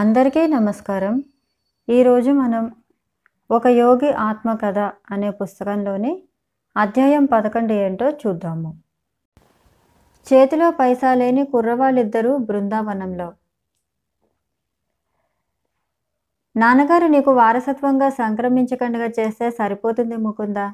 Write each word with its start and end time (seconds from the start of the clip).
అందరికీ 0.00 0.46
నమస్కారం. 0.46 1.14
ఈరోజు 1.88 2.30
మనం 2.30 2.64
ఒక 3.50 3.66
యోగి 3.66 4.10
ఆత్మకథ 4.26 4.78
అనే 5.10 5.30
పుస్తకంలోని 5.30 6.12
అధ్యాయం 6.76 7.24
పదకొండు 7.24 7.72
ఏంటో 7.72 8.06
చూద్దాము. 8.22 8.70
చేతిలో 10.26 10.68
పైసా 10.70 11.10
లేని 11.14 11.44
కుర్రవాళ్ళిద్దరూ 11.44 12.36
బృందావనంలో. 12.36 13.28
నాన్నగారు 16.56 17.06
నీకు 17.06 17.32
వారసత్వంగా 17.40 18.08
సంక్రమించకుండా 18.10 19.10
చేస్తే 19.18 19.50
సరిపోతుంది 19.50 20.16
ముకుందా? 20.16 20.66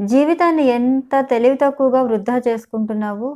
జీవితాన్ని 0.00 0.66
ఎంత 0.78 1.20
తెలివి 1.34 1.56
తక్కువగా 1.56 2.02
వృధా 2.02 2.38
చేసుకుంటున్నావు? 2.48 3.30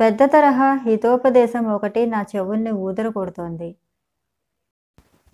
పెద్ద 0.00 0.22
తరహా 0.24 0.74
హితోపదేశం 0.74 1.66
ఒకటి 1.66 2.06
నా 2.06 2.24
చెవుల్ని 2.36 2.70
ఊదర 2.70 3.08
కొడుతోంది 3.08 3.76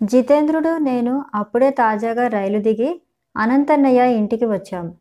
జితేంద్రుడు 0.03 0.77
నేను 0.77 1.25
అప్పుడే 1.35 1.69
తాజాగా 1.69 2.27
రైలు 2.27 2.59
దిగి 2.61 3.01
అనంతన్నయ్య 3.37 4.01
ఇంటికి 4.15 4.45
వచ్చాం. 4.45 4.95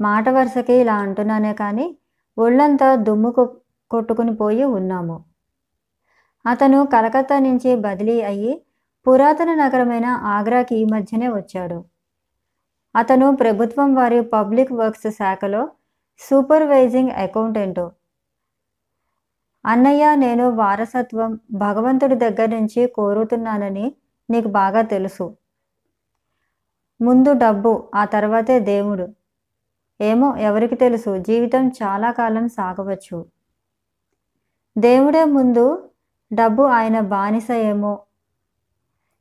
మాట 0.00 0.28
వరుసకి 0.28 0.74
ఇలా 0.74 0.94
అంటున్నానే 0.94 1.54
కానీ 1.54 1.96
ఒళ్ళంతా 2.38 2.94
దుమ్ము 2.96 3.30
కొట్టుకుని 3.90 4.36
పోయి 4.36 4.64
ఉన్నాము. 4.64 5.24
అతను 6.46 6.86
కలకత్తా 6.86 7.38
నుంచి 7.38 7.76
బదిలీ 7.76 8.22
అయ్యి 8.22 8.62
పురాతన 9.06 9.54
నగరమైన 9.54 10.06
ఆగ్రాకి 10.06 10.76
ఈ 10.76 10.84
మధ్యనే 10.84 11.28
వచ్చాడు. 11.28 11.84
అతను 12.96 13.36
ప్రభుత్వం 13.36 13.94
వారి 13.94 14.22
పబ్లిక్ 14.22 14.72
వర్క్స్ 14.72 15.10
శాఖలో 15.10 15.68
సూపర్వైజింగ్ 16.20 17.10
అకౌంటెంటు. 17.10 17.84
అన్నయ్య 19.66 20.14
నేను 20.14 20.50
వారసత్వం 20.50 21.40
భగవంతుడి 21.52 22.14
దగ్గర 22.14 22.48
నుంచి 22.48 22.86
కోరుతున్నానని 22.86 23.94
నీకు 24.30 24.48
బాగా 24.48 24.82
తెలుసు. 24.82 25.36
ముందు 27.00 27.32
డబ్బు 27.32 27.90
ఆ 27.94 28.04
తర్వాతే 28.04 28.60
దేవుడు. 28.60 29.08
ఏమో 30.00 30.36
ఎవరికి 30.36 30.74
తెలుసు 30.74 31.18
జీవితం 31.18 31.68
చాలా 31.68 32.12
కాలం 32.12 32.48
సాగవచ్చు. 32.48 33.26
దేవుడే 34.78 35.24
ముందు 35.24 35.90
డబ్బు 36.32 36.62
ఆయన 36.62 37.00
బానిస 37.00 37.50
ఏమో. 37.50 38.00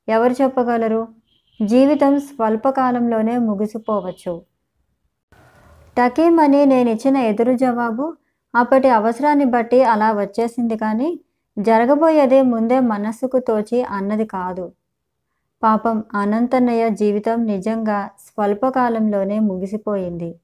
ఎవరు 0.09 0.33
చెప్పగలరు? 0.33 1.07
జీవితం 1.65 2.19
స్వల్పకాలంలోనే 2.19 3.37
ముగిసిపోవచ్చు. 3.37 4.41
టకీమని 5.97 6.65
నేను 6.65 6.89
ఇచ్చిన 6.89 7.17
ఎదురు 7.17 7.53
జవాబు 7.53 8.17
అప్పటి 8.55 8.89
అవసరాన్ని 8.89 9.45
బట్టి 9.45 9.83
అలా 9.83 10.11
వచ్చేసింది 10.11 10.77
కానీ 10.77 11.19
జరగబోయేది 11.57 12.41
ముందే 12.41 12.79
మనస్సుకు 12.79 13.39
తోచి 13.39 13.83
అన్నది 13.83 14.25
కాదు. 14.25 14.71
పాపం 15.63 16.03
అనంతన్నయ్య 16.15 16.89
జీవితం 16.89 17.45
నిజంగా 17.45 18.09
స్వల్పకాలంలోనే 18.19 19.39
ముగిసిపోయింది. 19.39 20.35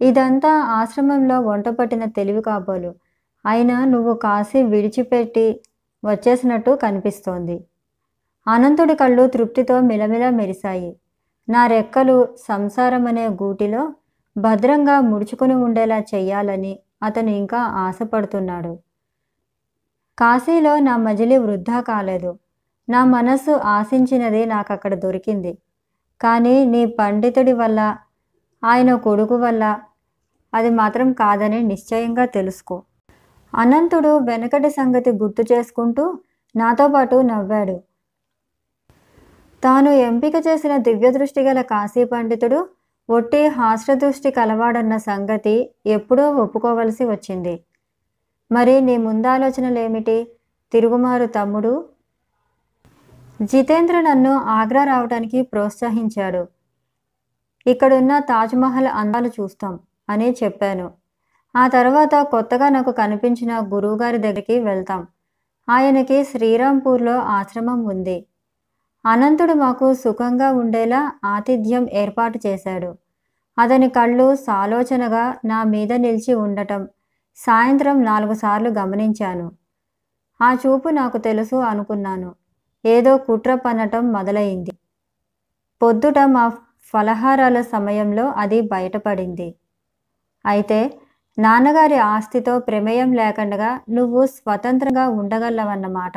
ఇదంతా 0.00 0.52
ఆశ్రమంలో 0.52 1.40
వంటపట్టిన 1.40 2.04
తెలివి 2.04 2.42
కాబోలు. 2.42 2.94
అయినా 3.46 3.84
నువ్వు 3.84 4.14
కాసి 4.14 4.62
విడిచిపెట్టి 4.62 5.60
వచ్చేసినట్టు 6.04 6.70
కనిపిస్తోంది. 6.70 7.64
అనంతుడి 8.46 8.94
కళ్ళు 8.94 9.26
తృప్తితో 9.26 9.80
మిలమిల 9.80 10.30
మెరిశాయి. 10.30 10.96
నా 11.48 11.66
రెక్కలు 11.66 12.28
సంసారం 12.48 13.06
అనే 13.06 13.28
గూటిలో 13.28 13.82
భద్రంగా 14.36 15.00
ముడుచుకొని 15.00 15.54
ఉండేలా 15.54 15.98
చెయ్యాలని 15.98 16.78
అతను 17.02 17.30
ఇంకా 17.30 17.58
ఆశపడుతున్నాడు. 17.58 18.78
కాశీలో 20.18 20.78
నా 20.78 20.96
మజిలీ 20.96 21.36
వృద్ధా 21.36 21.80
కాలేదు. 21.80 22.38
నా 22.88 23.04
మనస్సు 23.04 23.50
ఆశించినది 23.50 24.46
నాకు 24.46 24.72
అక్కడ 24.72 24.94
దొరికింది. 24.94 25.58
కానీ 26.20 26.64
నీ 26.64 26.86
పండితుడి 26.86 27.52
వల్ల 27.52 27.96
ఆయన 28.62 28.94
కొడుకు 28.94 29.36
వల్ల 29.36 29.80
అది 30.54 30.70
మాత్రం 30.70 31.12
కాదని 31.12 31.60
నిశ్చయంగా 31.62 32.24
తెలుసుకో. 32.24 32.82
అనంతుడు 33.54 34.18
వెనకటి 34.18 34.70
సంగతి 34.70 35.10
గుర్తు 35.12 35.42
చేసుకుంటూ 35.52 36.18
నాతో 36.56 36.88
పాటు 36.88 37.16
నవ్వాడు. 37.16 37.82
తాను 39.62 39.90
ఎంపిక 39.90 40.34
చేసిన 40.46 40.76
దివ్యదృష్టి 40.76 41.40
గల 41.40 41.60
కాశీ 41.62 42.04
పండితుడు 42.04 42.68
ఒట్టి 43.10 43.46
హాస్యదృష్టి 43.46 44.30
కలవాడన్న 44.30 44.96
సంగతి 44.96 45.70
ఎప్పుడో 45.86 46.32
ఒప్పుకోవలసి 46.32 47.04
వచ్చింది. 47.04 47.64
మరి 48.52 48.80
నీ 48.80 48.96
ముందాలోచనలేమిటి? 48.96 50.30
తిరుగుమారు 50.72 51.26
తమ్ముడు. 51.26 51.88
జితేంద్ర 53.42 54.00
నన్ను 54.00 54.32
ఆగ్రా 54.32 54.84
రావడానికి 54.84 55.42
ప్రోత్సహించాడు. 55.42 56.46
ఇక్కడున్న 57.66 58.18
తాజ్మహల్ 58.18 58.86
అందాలు 58.86 59.28
చూస్తాం 59.28 59.80
అని 60.08 60.36
చెప్పాను. 60.44 60.90
ఆ 61.56 61.68
తర్వాత 61.68 62.22
కొత్తగా 62.22 62.68
నాకు 62.68 62.90
కనిపించిన 62.92 63.60
గురువుగారి 63.74 64.18
దగ్గరికి 64.18 64.60
వెళ్తాం. 64.60 65.06
ఆయనకి 65.70 66.24
శ్రీరాంపూర్లో 66.24 67.18
ఆశ్రమం 67.18 67.84
ఉంది. 67.84 68.26
అనంతుడు 69.04 69.54
మాకు 69.54 69.86
సుఖంగా 69.94 70.48
ఉండేలా 70.52 71.00
ఆతిథ్యం 71.24 71.84
ఏర్పాటు 71.92 72.38
చేశాడు. 72.46 72.90
అతని 73.58 73.88
కళ్ళు 73.88 74.26
సాలోచనగా 74.46 75.24
నా 75.44 75.58
మీద 75.64 75.92
నిలిచి 76.04 76.34
ఉండటం 76.34 76.82
సాయంత్రం 77.38 78.02
నాలుగు 78.02 78.34
సార్లు 78.34 78.70
గమనించాను. 78.70 79.46
ఆ 80.40 80.50
చూపు 80.54 80.88
నాకు 80.88 81.18
తెలుసు 81.18 81.56
అనుకున్నాను. 81.70 82.30
ఏదో 82.84 83.12
కుట్ర 83.18 83.54
పన్నటం 83.54 84.04
మొదలైంది. 84.12 84.72
పొద్దుట 85.80 86.18
మా 86.34 86.44
ఫలహారాల 86.94 87.58
సమయంలో 87.74 88.24
అది 88.42 88.60
బయటపడింది. 88.74 89.48
అయితే 90.44 90.80
నాన్నగారి 91.38 91.98
ఆస్తితో 91.98 92.58
ప్రమేయం 92.58 93.10
లేకుండా 93.12 93.70
నువ్వు 93.90 94.26
స్వతంత్రంగా 94.26 95.04
ఉండగలవన్నమాట. 95.20 96.16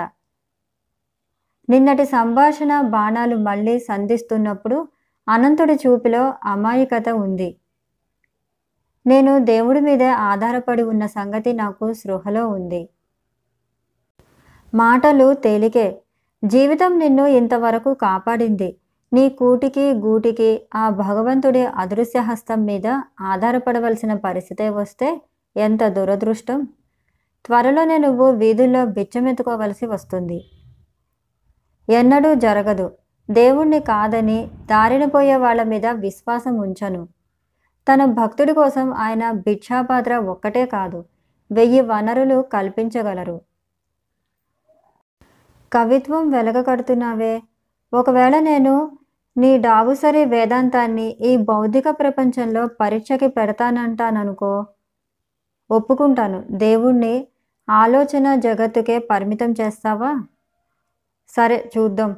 నిన్నటి 1.69 2.05
సంభాషణ 2.05 2.81
బాణాలు 2.81 3.35
మళ్ళీ 3.35 3.79
సంధిస్తున్నప్పుడు 3.79 4.87
అనంతుడి 5.29 5.73
చూపులో 5.73 6.33
అమాయకత 6.45 7.09
ఉంది. 7.09 7.57
నేను 9.07 9.39
దేవుడి 9.39 9.81
మీదే 9.81 10.09
ఆధారపడి 10.09 10.83
ఉన్న 10.83 11.05
సంగతి 11.05 11.53
నాకు 11.53 11.93
స్పృహలో 11.93 12.47
ఉంది. 12.47 12.89
మాటలు 14.73 15.33
తేలికే 15.33 16.01
జీవితం 16.43 16.99
నిన్ను 16.99 17.25
ఇంతవరకు 17.25 17.93
కాపాడింది. 17.93 18.77
నీ 19.13 19.29
కూటికి 19.29 19.93
గూటికి 19.93 20.61
ఆ 20.75 20.89
భగవంతుడి 20.89 21.65
అదృశ్య 21.65 22.19
హస్తం 22.19 22.65
మీద 22.65 22.87
ఆధారపడవలసిన 23.21 24.13
పరిస్థితే 24.13 24.69
వస్తే 24.69 25.21
ఎంత 25.55 25.83
దురదృష్టం. 25.87 26.67
త్వరలోనే 27.45 27.97
నువ్వు 27.97 28.31
వీధుల్లో 28.31 28.85
బిచ్చమెత్తుకోవలసి 28.85 29.85
వస్తుంది. 29.85 30.39
ఎన్నడూ 31.89 32.35
జరగదు. 32.35 32.91
దేవుణ్ణి 33.31 33.79
కాదని 33.79 34.51
దారిన 34.65 35.05
పోయే 35.05 35.35
వాళ్ళ 35.35 35.63
మీద 35.63 35.85
విశ్వాసం 35.85 36.55
ఉంచను. 36.55 37.07
తన 37.87 38.05
భక్తుడి 38.05 38.53
కోసం 38.53 38.93
ఆయన 38.93 39.31
భిక్షాపాత్ర 39.31 40.17
ఒక్కటే 40.17 40.65
కాదు 40.65 41.05
వెయ్యి 41.51 41.81
వనరులు 41.81 42.41
కల్పించగలరు. 42.41 43.41
కవిత్వం 45.73 46.29
వెలగకడుతున్నావే 46.29 47.41
ఒకవేళ 47.93 48.39
నేను 48.39 48.97
నీ 49.37 49.57
డావుసరి 49.57 50.25
వేదాంతాన్ని 50.25 51.07
ఈ 51.09 51.37
భౌతిక 51.37 51.89
ప్రపంచంలో 51.89 52.67
పరీక్షకి 52.67 53.27
పెడతానంటాననుకో 53.27 54.65
ఒప్పుకుంటాను. 55.71 56.43
దేవుణ్ణి 56.51 57.27
ఆలోచన 57.69 58.35
జగత్తుకే 58.35 58.99
పరిమితం 58.99 59.53
చేస్తావా? 59.61 60.11
సరే 61.29 61.69
చూద్దాం. 61.77 62.15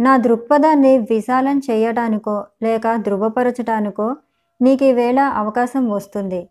నా 0.00 0.16
దృక్పథాన్ని 0.16 0.98
విశాలం 0.98 1.58
చేయటానికో 1.58 2.44
లేక 2.62 2.96
ధృవపరచటానికో 2.96 4.16
నీకు 4.62 4.84
ఈవేళ 4.84 5.20
అవకాశం 5.20 5.90
వస్తుంది. 5.90 6.48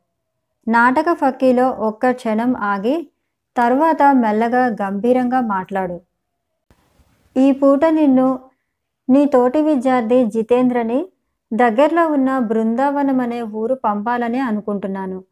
నాటక 0.68 1.13
ఫక్కీలో 1.13 1.69
ఒక్క 1.69 2.12
క్షణం 2.12 2.56
ఆగి 2.56 3.12
తర్వాత 3.57 4.01
మెల్లగా 4.13 4.65
గంభీరంగా 4.81 5.42
మాట్లాడు. 5.42 6.01
ఈ 7.38 7.51
పూట 7.51 7.86
నిన్ను 7.86 8.39
నీ 9.09 9.25
తోటి 9.25 9.62
విద్యార్థి 9.62 10.25
జితేంద్రని 10.25 11.06
దగ్గరలో 11.53 12.07
ఉన్న 12.07 12.39
బృందావనం 12.39 13.19
అనే 13.19 13.41
ఊరు 13.41 13.75
పంపాలని 13.75 14.39
అనుకుంటున్నాను. 14.39 15.24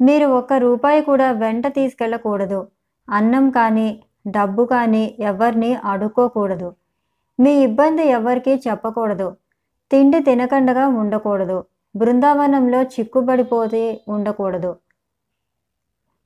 మీరు 0.00 0.26
ఒక్క 0.26 0.52
రూపాయి 0.52 1.02
కూడా 1.02 1.30
వెంట 1.32 1.66
తీసుకెళ్ళకూడదు. 1.66 2.66
అన్నం 3.10 3.50
కానీ 3.50 3.88
డబ్బు 4.26 4.64
కానీ 4.64 5.14
ఎవరిని 5.20 5.74
అడుక్కోకూడదు. 5.74 6.72
మీ 7.40 7.52
ఇబ్బంది 7.52 8.06
ఎవరికీ 8.08 8.54
చెప్పకూడదు. 8.68 9.36
తిండి 9.90 10.20
తినకండగా 10.20 10.88
ఉండకూడదు. 10.88 11.64
బృందావనంలో 11.96 12.82
చిక్కుబడిపోతే 12.82 14.02
ఉండకూడదు. 14.08 14.76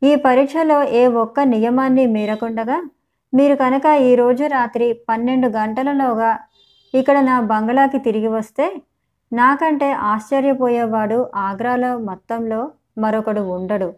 ఈ 0.04 0.14
పరీక్షలో 0.14 0.82
ఏ 0.82 1.06
ఒక్క 1.06 1.40
నియమాన్ని 1.40 2.06
మీరకుండగా 2.06 2.82
మీరు 3.34 3.54
కనుక 3.54 3.86
ఈరోజు 3.86 4.44
రాత్రి 4.46 4.92
పన్నెండు 5.08 5.48
గంటలలోగా 5.48 6.38
ఇక్కడ 6.94 7.18
నా 7.18 7.40
బంగ్లాకి 7.40 7.98
తిరిగి 7.98 8.28
వస్తే 8.28 8.82
నాకంటే 9.32 9.92
ఆశ్చర్యపోయేవాడు 9.92 11.30
ఆగ్రాలో 11.34 11.98
మొత్తంలో 11.98 12.70
మరొకడు 12.98 13.40
ఉండడు. 13.40 13.94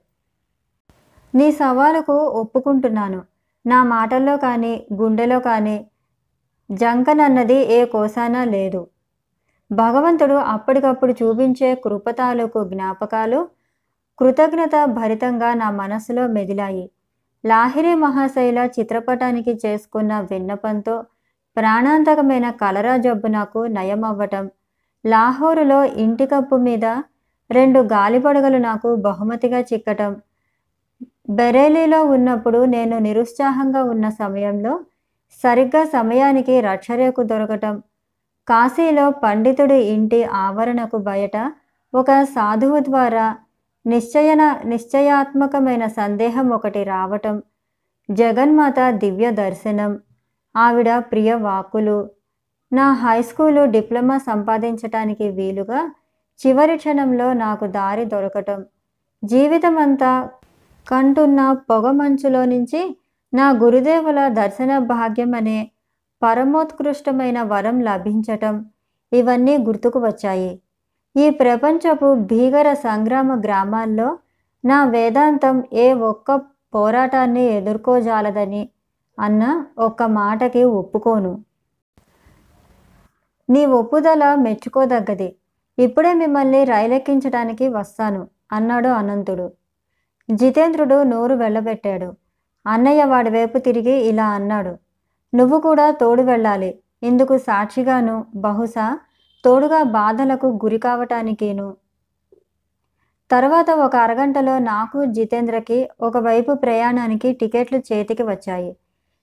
నీ 1.34 1.52
సవాలుకు 1.52 2.16
ఒప్పుకుంటున్నాను. 2.40 3.31
నా 3.64 3.78
మాటల్లో 3.84 4.34
కానీ 4.36 4.72
గుండెలో 4.92 5.38
కానీ 5.40 5.76
జంకనన్నది 6.70 7.58
ఏ 7.76 7.78
కోసానా 7.84 8.42
లేదు. 8.44 8.80
భగవంతుడు 9.70 10.36
అప్పటికప్పుడు 10.54 11.12
చూపించే 11.12 11.68
కృపతాలకు 11.84 12.60
జ్ఞాపకాలు 12.64 13.40
కృతజ్ఞత 14.18 14.76
భరితంగా 14.98 15.50
నా 15.54 15.68
మనసులో 15.72 16.24
మెదిలాయి. 16.28 16.84
లాహిరి 17.44 17.94
మహాశైల 17.94 18.58
చిత్రపటానికి 18.76 19.52
చేసుకున్న 19.64 20.20
విన్నపంతో 20.30 20.96
ప్రాణాంతకమైన 21.56 22.46
కలరా 22.60 22.96
జబ్బు 22.96 23.28
నాకు 23.28 23.60
నయమవ్వటం 23.76 24.44
లాహోరులో 25.04 25.84
ఇంటి 26.04 26.26
కప్పు 26.26 26.56
మీద 26.66 26.86
రెండు 27.50 27.80
గాలిపడగలు 27.92 28.58
నాకు 28.58 28.90
బహుమతిగా 29.06 29.60
చిక్కటం 29.60 30.12
బెరేలీలో 31.28 32.00
ఉన్నప్పుడు 32.12 32.60
నేను 32.72 32.96
నిరుత్సాహంగా 33.00 33.82
ఉన్న 33.84 34.06
సమయంలో 34.16 34.72
సరిగ్గా 35.44 35.82
సమయానికి 35.92 36.54
రక్షరేకు 36.60 37.20
దొరకటం 37.24 37.74
కాశీలో 38.48 39.06
పండితుడి 39.22 39.78
ఇంటి 39.88 40.20
ఆవరణకు 40.40 40.98
బయట 41.04 41.36
ఒక 41.94 42.10
సాధువు 42.34 42.78
ద్వారా 42.80 43.26
నిశ్చయన 43.84 44.42
నిశ్చయాత్మకమైన 44.64 45.84
సందేహం 45.96 46.46
ఒకటి 46.48 46.82
రావటం 46.84 47.36
జగన్మాత 48.08 48.80
దివ్య 48.98 49.28
దర్శనం 49.36 49.92
ఆవిడ 50.54 50.90
ప్రియ 51.10 51.32
వాక్కులు 51.42 51.98
నా 52.72 52.86
హై 53.00 53.18
స్కూలు 53.22 53.62
డిప్లొమా 53.70 54.16
సంపాదించటానికి 54.26 55.26
వీలుగా 55.30 55.80
చివరి 56.40 56.76
క్షణంలో 56.76 57.26
నాకు 57.38 57.64
దారి 57.70 58.04
దొరకటం 58.04 58.60
జీవితమంతా 59.22 60.12
కంటున్న 60.90 61.52
పొగమంచులో 61.52 62.44
నుంచి 62.44 62.96
నా 63.34 63.50
గురుదేవుల 63.50 64.28
దర్శన 64.28 64.78
భాగ్యం 64.78 65.34
అనే 65.34 65.70
పరమోత్కృష్టమైన 66.22 67.42
వరం 67.42 67.80
లభించటం 67.80 68.64
ఇవన్నీ 69.12 69.58
గుర్తుకు 69.58 69.98
వచ్చాయి. 69.98 70.60
ఈ 71.16 71.30
ప్రపంచపు 71.30 72.14
భీకర 72.14 72.74
సంగ్రామ 72.74 73.40
గ్రామాల్లో 73.40 74.18
నా 74.64 74.84
వేదాంతం 74.84 75.64
ఏ 75.72 75.92
ఒక్క 75.92 76.34
పోరాటాన్ని 76.74 77.44
ఎదుర్కోజాలదని 77.44 78.68
అన్న 79.20 79.64
ఒక్క 79.78 80.02
మాటకి 80.02 80.64
ఒప్పుకోను. 80.64 81.32
నీ 83.50 83.66
ఒప్పుదల 83.66 84.34
మెచ్చుకోదగ్గది. 84.34 85.36
ఇప్పుడే 85.78 86.12
మిమ్మల్ని 86.12 86.64
రైలెక్కించడానికి 86.64 87.68
వస్తాను 87.68 88.28
అన్నాడు 88.52 88.88
అనంతుడు. 88.88 89.61
జితేంద్రుడు 90.40 91.02
నోరు 91.02 91.34
వెళ్ళబెట్టాడు. 91.34 92.08
అన్నయ్య 92.66 93.04
వాడి 93.04 93.30
వైపు 93.30 93.58
తిరిగి 93.58 93.94
ఇలా 94.10 94.26
అన్నాడు. 94.28 94.72
నువ్వు 95.32 95.58
కూడా 95.60 95.90
తోడు 95.90 96.22
వెళ్ళాలి. 96.22 96.70
ఇందుకు 97.02 97.34
సాక్షిగాను 97.38 98.16
బహుశా 98.36 98.86
తోడుగా 99.44 99.82
బాధలకు 99.82 100.46
గురి 100.64 100.78
కావటానికేను 100.78 101.68
తర్వాత 103.30 103.70
ఒక 103.84 103.96
అరగంటలో 103.96 104.58
నాకు 104.58 105.04
జితేంద్రకి 105.04 105.78
ఒకవైపు 106.00 106.52
ప్రయాణానికి 106.54 107.32
టికెట్లు 107.32 107.78
చేతికి 107.78 108.22
వచ్చాయి. 108.22 108.70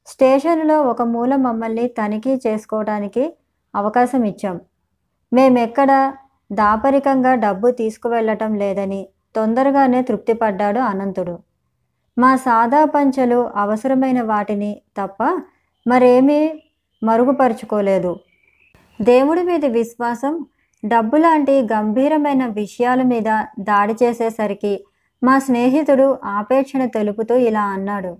స్టేషన్లో 0.07 0.77
ఒక 0.81 1.01
మూల 1.01 1.35
మమ్మల్ని 1.35 1.85
తనిఖీ 1.87 2.33
చేసుకోవడానికి 2.47 3.23
అవకాశం 3.73 4.23
ఇచ్చాం. 4.23 4.57
మేమెక్కడ 5.31 5.91
దాపరికంగా 6.51 7.35
డబ్బు 7.35 7.67
తీసుకువెళ్ళటం 7.71 8.51
లేదని 8.55 9.01
తొందరగానే 9.35 10.01
తృప్తిపడ్డాడు 10.01 10.79
అనంతుడు. 10.79 11.39
మా 12.17 12.35
సాదా 12.35 12.85
పంచలు 12.85 13.51
అవసరమైన 13.55 14.21
వాటిని 14.21 14.81
తప్ప 14.97 15.23
మరేమీ 15.87 16.63
మరుగుపరుచుకోలేదు. 17.03 18.15
దేవుడి 19.01 19.43
మీద 19.43 19.65
విశ్వాసం 19.65 20.45
డబ్బు 20.85 21.17
లాంటి 21.17 21.67
గంభీరమైన 21.73 22.45
విషయాల 22.47 23.01
మీద 23.01 23.45
దాడి 23.59 23.95
చేసేసరికి 24.03 24.85
మా 25.23 25.39
స్నేహితుడు 25.39 26.17
ఆపేక్షణ 26.25 26.85
తెలుపుతూ 26.85 27.35
ఇలా 27.35 27.63
అన్నాడు. 27.63 28.17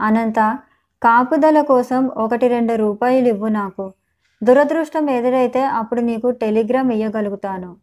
అనంత 0.00 0.58
కాపుదల 1.02 1.60
కోసం 1.60 2.06
ఒకటి 2.06 2.48
రెండు 2.48 2.74
రూపాయలు 2.74 3.28
ఇవ్వు 3.28 3.48
నాకు. 3.48 3.92
దురదృష్టం 4.44 5.10
ఎదురైతే 5.10 5.62
అప్పుడు 5.64 6.00
నీకు 6.00 6.30
టెలిగ్రామ్ 6.30 6.92
ఇవ్వగలుగుతాను 6.92 7.76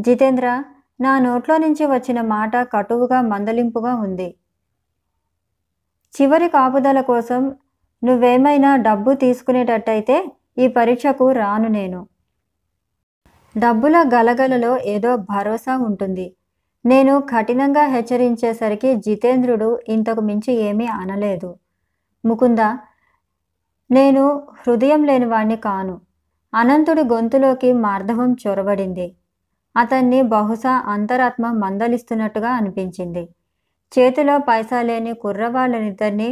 జితేంద్ర 0.00 0.62
నా 1.00 1.18
నోట్లో 1.18 1.58
నుంచి 1.58 1.86
వచ్చిన 1.86 2.20
మాట 2.20 2.56
కటువుగా 2.56 3.20
మందలింపుగా 3.22 3.94
ఉంది. 3.94 4.34
చివరి 6.14 6.48
కాపుదల 6.48 7.00
కోసం 7.00 7.56
నువ్వేమైనా 8.04 8.76
డబ్బు 8.76 9.14
తీసుకునేటట్టయితే 9.14 10.32
ఈ 10.58 10.68
పరీక్షకు 10.68 11.32
రాను 11.32 11.68
నేను. 11.68 12.06
డబ్బుల 13.58 14.04
గలగలలో 14.14 14.78
ఏదో 14.78 15.16
భరోసా 15.16 15.76
ఉంటుంది. 15.76 16.36
నేను 16.86 17.20
కఠినంగా 17.20 17.84
హెచ్చరించేసరికి 17.86 18.94
జితేంద్రుడు 18.94 19.78
ఇంతకు 19.88 20.20
మించి 20.20 20.52
ఏమీ 20.52 20.86
అనలేదు. 20.86 21.56
ముకుంద 22.24 22.58
నేను 23.90 24.48
హృదయం 24.60 25.04
లేనివాణ్ణి 25.04 25.56
కాను. 25.56 26.00
అనంతుడి 26.54 27.02
గొంతులోకి 27.02 27.72
మార్ధవం 27.72 28.36
చొరబడింది. 28.46 29.16
అతన్ని 29.76 30.22
బహుశా 30.22 30.72
అంతరాత్మ 30.86 31.52
మందలిస్తున్నట్టుగా 31.52 32.50
అనిపించింది. 32.50 33.24
చేతిలో 33.92 34.38
పైసా 34.38 34.82
లేని 34.82 35.12
కుర్రవాళ్ళనిద్దరినీ 35.14 36.30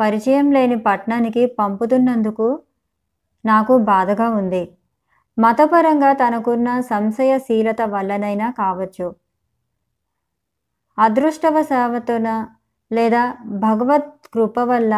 పరిచయం 0.00 0.52
లేని 0.52 0.76
పట్నానికి 0.76 1.46
పంపుతున్నందుకు 1.58 2.48
నాకు 3.44 3.74
బాధగా 3.78 4.28
ఉంది. 4.30 4.62
మతపరంగా 5.38 6.12
తనకున్న 6.12 6.68
సంశయశీలత 6.80 7.82
వల్లనైనా 7.82 8.50
కావచ్చు. 8.50 9.06
అదృష్టవశావతున 10.98 12.28
లేదా 12.90 13.22
భగవత్ 13.60 14.10
కృప 14.34 14.58
వల్ల 14.60 14.94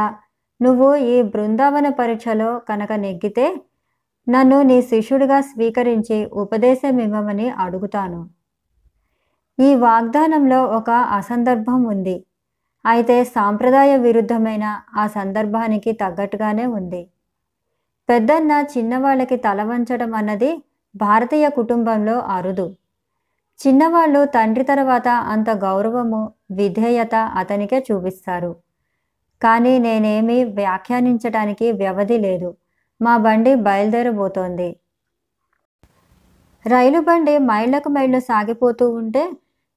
నువ్వు 0.60 0.94
ఈ 0.94 1.22
బృందావన 1.22 1.88
పరీక్షలో 1.88 2.58
కనుక 2.58 2.92
నెగ్గితే 2.92 3.46
నన్ను 4.28 4.62
నీ 4.62 4.82
శిష్యుడిగా 4.82 5.40
స్వీకరించి 5.40 6.26
ఉపదేశం 6.26 7.00
ఇవ్వమని 7.00 7.48
అడుగుతాను. 7.50 8.28
ఈ 9.60 9.74
వాగ్దానంలో 9.74 10.64
ఒక 10.64 10.90
అసందర్భం 10.90 11.84
ఉంది. 11.84 12.24
అయితే 12.86 13.24
సాంప్రదాయ 13.24 13.96
విరుద్ధమైన 13.96 14.80
ఆ 14.96 15.06
సందర్భానికి 15.06 15.92
తగ్గట్టుగానే 15.92 16.66
ఉంది. 16.66 17.08
పెద్దన్న 18.08 18.64
చిన్నవాళ్ళకి 18.78 19.36
తల 19.36 19.62
వంచడం 19.62 20.14
అన్నది 20.14 20.62
భారతీయ 20.96 21.48
కుటుంబంలో 21.48 22.18
అరుదు. 22.18 22.76
చిన్నవాళ్ళు 23.66 24.24
తండ్రి 24.24 24.64
తర్వాత 24.64 25.08
అంత 25.08 25.50
గౌరవము 25.50 26.32
విధేయత 26.50 27.14
అతనికే 27.14 27.84
చూపిస్తారు. 27.92 28.56
కానీ 29.42 29.78
నేనేమీ 29.78 30.44
వ్యాఖ్యానించడానికి 30.44 31.72
వ్యవధి 31.72 32.18
లేదు. 32.18 32.56
మా 33.04 33.14
బండి 33.26 33.52
బయలుదేరబోతోంది. 33.66 34.68
రైలు 36.64 37.00
బండి 37.00 37.34
మైళ్ళకు 37.50 37.88
మైళ్ళు 37.88 38.20
సాగిపోతూ 38.30 38.84
ఉంటే 39.00 39.22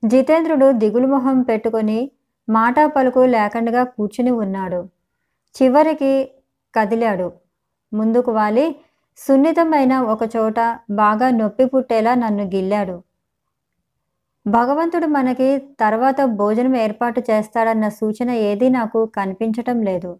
జితేంద్రుడు 0.03 0.67
దిగులు 0.82 1.08
మొహం 1.13 1.38
పెట్టుకొని 1.41 2.00
మాటా 2.48 2.84
పలుకు 2.96 3.22
లేకుండా 3.36 3.84
కూర్చుని 3.96 4.32
ఉన్నాడు. 4.44 4.82
చివరికి 5.55 6.12
కదిలాడు. 6.74 7.27
ముందుకు 7.91 8.32
వాలి 8.32 8.65
సున్నితమైన 9.20 9.94
ఒక 10.13 10.24
చోట 10.36 10.60
బాగా 11.01 11.27
నొప్పి 11.39 11.65
పుట్టేలా 11.65 12.13
నన్ను 12.24 12.46
గిల్లాడు. 12.53 12.96
భగవంతుడు 14.46 15.08
మనకి 15.17 15.48
తర్వాత 15.79 16.22
భోజనం 16.39 16.75
ఏర్పాటు 16.86 17.20
చేస్తాడన్న 17.29 17.88
సూచన 18.00 18.29
ఏదీ 18.50 18.67
నాకు 18.70 19.00
కనిపించటం 19.17 19.77
లేదు. 19.89 20.12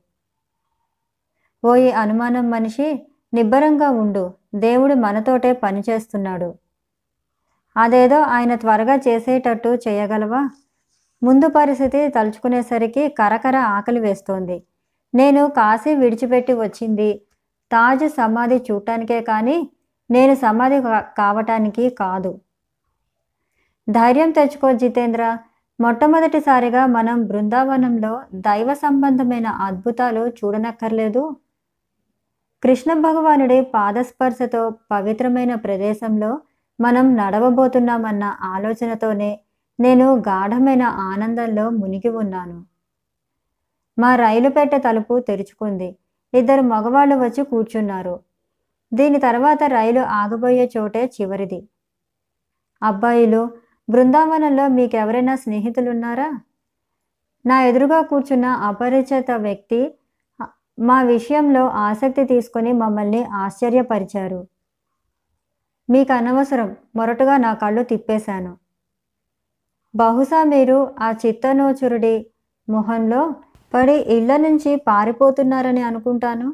ఓయి 1.66 1.92
అనుమానం 1.92 2.52
మనిషి 2.52 3.08
నిబ్బరంగా 3.34 3.90
ఉండు. 3.90 4.34
దేవుడు 4.56 4.94
మనతోటే 4.94 5.54
పనిచేస్తున్నాడు. 5.54 6.56
అదేదో 7.78 8.22
ఆయన 8.22 8.56
త్వరగా 8.56 8.96
చేసేటట్టు 8.96 9.70
చేయగలవా? 9.88 10.50
ముందు 11.24 11.48
పరిస్థితి 11.48 12.08
తలుచుకునేసరికి 12.08 13.08
కరకర 13.10 13.58
ఆకలి 13.58 14.00
వేస్తోంది. 14.00 14.64
నేను 15.16 15.48
కాశీ 15.48 15.96
విడిచిపెట్టి 15.96 16.54
వచ్చింది. 16.54 17.22
తాజ్ 17.72 18.10
సమాధి 18.10 18.56
చూడటానికే 18.56 19.22
కానీ 19.22 19.70
నేను 20.12 20.36
సమాధి 20.36 20.82
కా- 20.82 21.02
కావటానికి 21.18 21.90
కాదు. 21.90 22.40
ధైర్యం 23.90 24.32
తెచ్చుకో 24.32 24.72
జితేంద్ర. 24.72 25.38
మొట్టమొదటిసారిగా 25.80 26.86
మనం 26.86 27.26
బృందావనంలో 27.26 28.22
దైవ 28.36 28.74
సంబంధమైన 28.74 29.48
అద్భుతాలు 29.48 30.28
చూడనక్కర్లేదు. 30.28 31.36
కృష్ణ 32.66 32.94
భగవానుడి 32.94 33.62
పాదస్పర్శతో 33.62 34.70
పవిత్రమైన 34.92 35.56
ప్రదేశంలో 35.56 36.42
మనం 36.80 37.16
నడవబోతున్నామన్న 37.16 38.38
ఆలోచనతోనే 38.42 39.40
నేను 39.80 40.16
గాఢమైన 40.16 40.84
ఆనందంలో 40.84 41.70
మునిగి 41.70 42.10
ఉన్నాను. 42.10 42.66
మా 44.00 44.16
రైలు 44.16 44.50
పెట్టె 44.50 44.78
తలుపు 44.78 45.20
తెరుచుకుంది. 45.20 45.96
ఇద్దరు 46.34 46.62
మగవాళ్ళు 46.62 47.16
వచ్చి 47.16 47.44
కూర్చున్నారు. 47.44 48.20
దీని 48.94 49.20
తర్వాత 49.20 49.60
రైలు 49.64 50.00
ఆగబోయే 50.00 50.72
చోటే 50.78 51.06
చివరిది. 51.06 51.68
అబ్బాయిలు 52.84 53.50
బృందావనంలో 53.90 54.68
మీకెవరైనా 54.68 55.36
స్నేహితులున్నారా? 55.36 56.40
నా 57.46 57.64
ఎదురుగా 57.66 58.02
కూర్చున్న 58.02 58.46
అపరిచిత 58.46 59.32
వ్యక్తి 59.32 59.96
మా 60.78 61.02
విషయంలో 61.02 61.68
ఆసక్తి 61.68 62.26
తీసుకొని 62.26 62.74
మమ్మల్ని 62.74 63.24
ఆశ్చర్యపరిచారు. 63.24 64.48
మీకు 65.90 66.14
అనవసరం 66.14 66.76
మొరటుగా 66.96 67.38
నా 67.38 67.54
కళ్ళు 67.54 67.84
తిప్పేశాను. 67.84 68.58
బహుశా 69.96 70.44
మీరు 70.44 70.94
ఆ 71.00 71.12
చిత్తనోచురుడి 71.12 72.26
మొహంలో 72.70 73.34
పడి 73.74 73.94
ఇళ్ళ 73.94 74.38
నుంచి 74.38 74.76
పారిపోతున్నారని 74.76 75.82
అనుకుంటాను. 75.82 76.54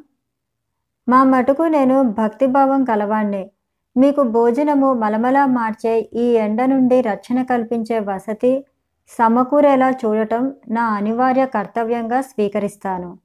మా 1.09 1.23
మటుకు 1.23 1.63
నేను 1.63 2.01
భక్తిభావం 2.01 2.83
కలవాణ్ణే. 2.83 3.51
మీకు 3.97 4.21
భోజనము 4.23 4.93
మలమలా 4.93 5.45
మార్చే 5.45 6.09
ఈ 6.13 6.33
ఎండ 6.33 6.61
నుండి 6.65 7.01
రక్షణ 7.01 7.43
కల్పించే 7.43 7.99
వసతి 7.99 8.65
సమకూరేలా 9.07 9.89
చూడటం 9.89 10.55
నా 10.67 10.85
అనివార్య 10.85 11.45
కర్తవ్యంగా 11.45 12.21
స్వీకరిస్తాను. 12.21 13.17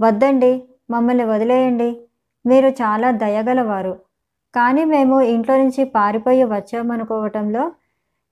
వద్దండి 0.00 0.62
మమ్మల్ని 0.90 1.24
వదిలేయండి. 1.24 1.96
మీరు 2.46 2.68
చాలా 2.68 3.10
దయగలవారు. 3.10 3.94
కానీ 4.54 4.84
మేము 4.84 5.20
ఇంట్లో 5.20 5.56
నుంచి 5.56 5.84
పారిపోయి 5.84 6.44
వచ్చామనుకోవటంలో 6.44 7.72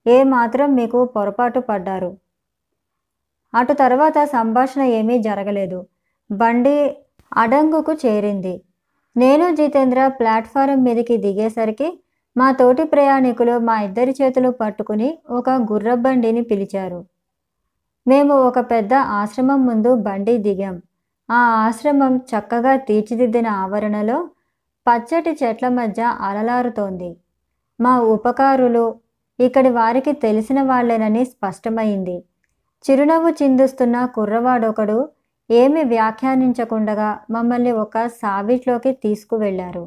ఏ 0.06 0.23
మాత్రం 0.23 0.75
మీకు 0.75 1.04
పొరపాటు 1.04 1.61
పడ్డారు. 1.61 2.16
అటు 3.54 3.73
తర్వాత 3.73 4.25
సంభాషణ 4.25 4.82
ఏమీ 4.82 5.18
జరగలేదు. 5.18 5.87
బండి 6.30 6.96
అడంగుకు 7.37 7.92
చేరింది. 7.92 8.54
నేను 9.16 9.54
జితేంద్ర 9.54 10.08
ప్లాట్ఫారం 10.08 10.82
మీదకి 10.85 11.16
దిగేసరికి 11.16 11.99
మా 12.37 12.52
తోటి 12.52 12.85
ప్రయాణికులు 12.85 13.58
మా 13.58 13.80
ఇద్దరి 13.80 14.14
చేతులు 14.23 14.50
పట్టుకుని 14.50 15.18
ఒక 15.30 15.50
గుర్రబండిని 15.50 16.42
పిలిచారు. 16.42 17.06
మేము 18.06 18.35
ఒక 18.49 18.58
పెద్ద 18.73 18.94
ఆశ్రమం 18.94 19.66
ముందు 19.66 19.94
బండి 19.94 20.38
దిగాం. 20.38 20.82
ఆ 21.28 21.40
ఆశ్రమం 21.66 22.16
చక్కగా 22.30 22.76
తీర్చిదిద్దిన 22.76 23.47
ఆవరణలో 23.47 24.18
పచ్చటి 24.87 25.38
చెట్ల 25.42 25.68
మధ్య 25.68 26.02
అలలారుతోంది. 26.21 27.11
మా 27.80 28.00
ఉపకారులు 28.00 28.85
ఇక్కడి 29.38 29.71
వారికి 29.71 30.12
తెలిసిన 30.12 30.62
వాళ్ళేనని 30.62 31.25
స్పష్టమైంది. 31.25 32.16
చిరునవ్వు 32.85 33.30
చిందుస్తున్న 33.30 34.06
కుర్రవాడొకడు 34.06 34.99
ఏమి 35.50 35.83
వ్యాఖ్యానించకుండగా 35.85 37.21
మమ్మల్ని 37.30 37.73
ఒక 37.73 38.06
సావిట్లోకి 38.06 38.92
తీసుకువెళ్ళారు 38.92 39.85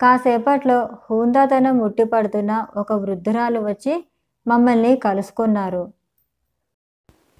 కాసేపట్లో 0.00 0.88
హూందాతనం 1.10 1.80
ఉట్టిపడుతున్న 1.80 2.66
ఒక 2.76 2.92
వృద్ధురాలు 2.92 3.60
వచ్చి 3.60 3.94
మమ్మల్ని 4.46 4.96
కలుసుకున్నారు. 4.96 5.82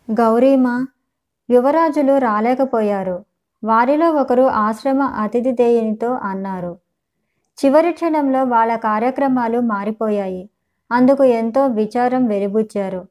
గౌరీమా 0.08 0.74
యువరాజులు 1.50 2.18
రాలేకపోయారు. 2.18 3.24
వారిలో 3.64 4.12
ఒకరు 4.12 4.42
ఆశ్రమ 4.42 5.02
అతిథిదేయునితో 5.02 6.14
అన్నారు. 6.14 6.78
చివరి 7.64 7.92
క్షణంలో 7.92 8.44
వాళ్ళ 8.44 8.76
కార్యక్రమాలు 8.76 9.60
మారిపోయాయి. 9.60 10.50
అందుకు 10.92 11.24
ఎంతో 11.24 11.66
విచారం 11.66 12.26
వెలిబుచ్చారు. 12.26 13.06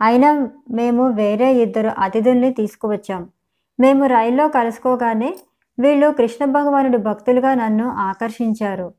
అయినా 0.00 0.48
మేము 0.70 1.08
వేరే 1.10 1.54
ఇద్దరు 1.54 1.88
అతిథుల్ని 1.88 2.52
తీసుకువచ్చాం. 2.52 3.28
మేము 3.80 4.06
రైల్లో 4.06 4.48
కలుసుకోగానే 4.48 5.36
వీళ్ళు 5.78 6.10
కృష్ణ 6.10 6.44
భగవానుడి 6.44 6.96
భక్తులుగా 6.96 7.54
నన్ను 7.54 7.88
ఆకర్షించారు. 7.90 8.94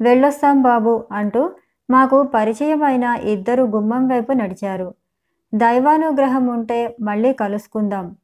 వెళ్ళొస్తాం 0.00 0.62
బాబు 0.62 1.04
అంటూ 1.12 1.50
మాకు 1.90 2.22
పరిచయమైన 2.22 3.04
ఇద్దరు 3.04 3.62
గుమ్మం 3.62 4.08
వైపు 4.08 4.32
నడిచారు. 4.32 4.94
దైవానుగ్రహం 5.54 6.46
ఉంటే 6.46 6.96
మళ్ళీ 7.00 7.32
కలుసుకుందాం. 7.32 8.16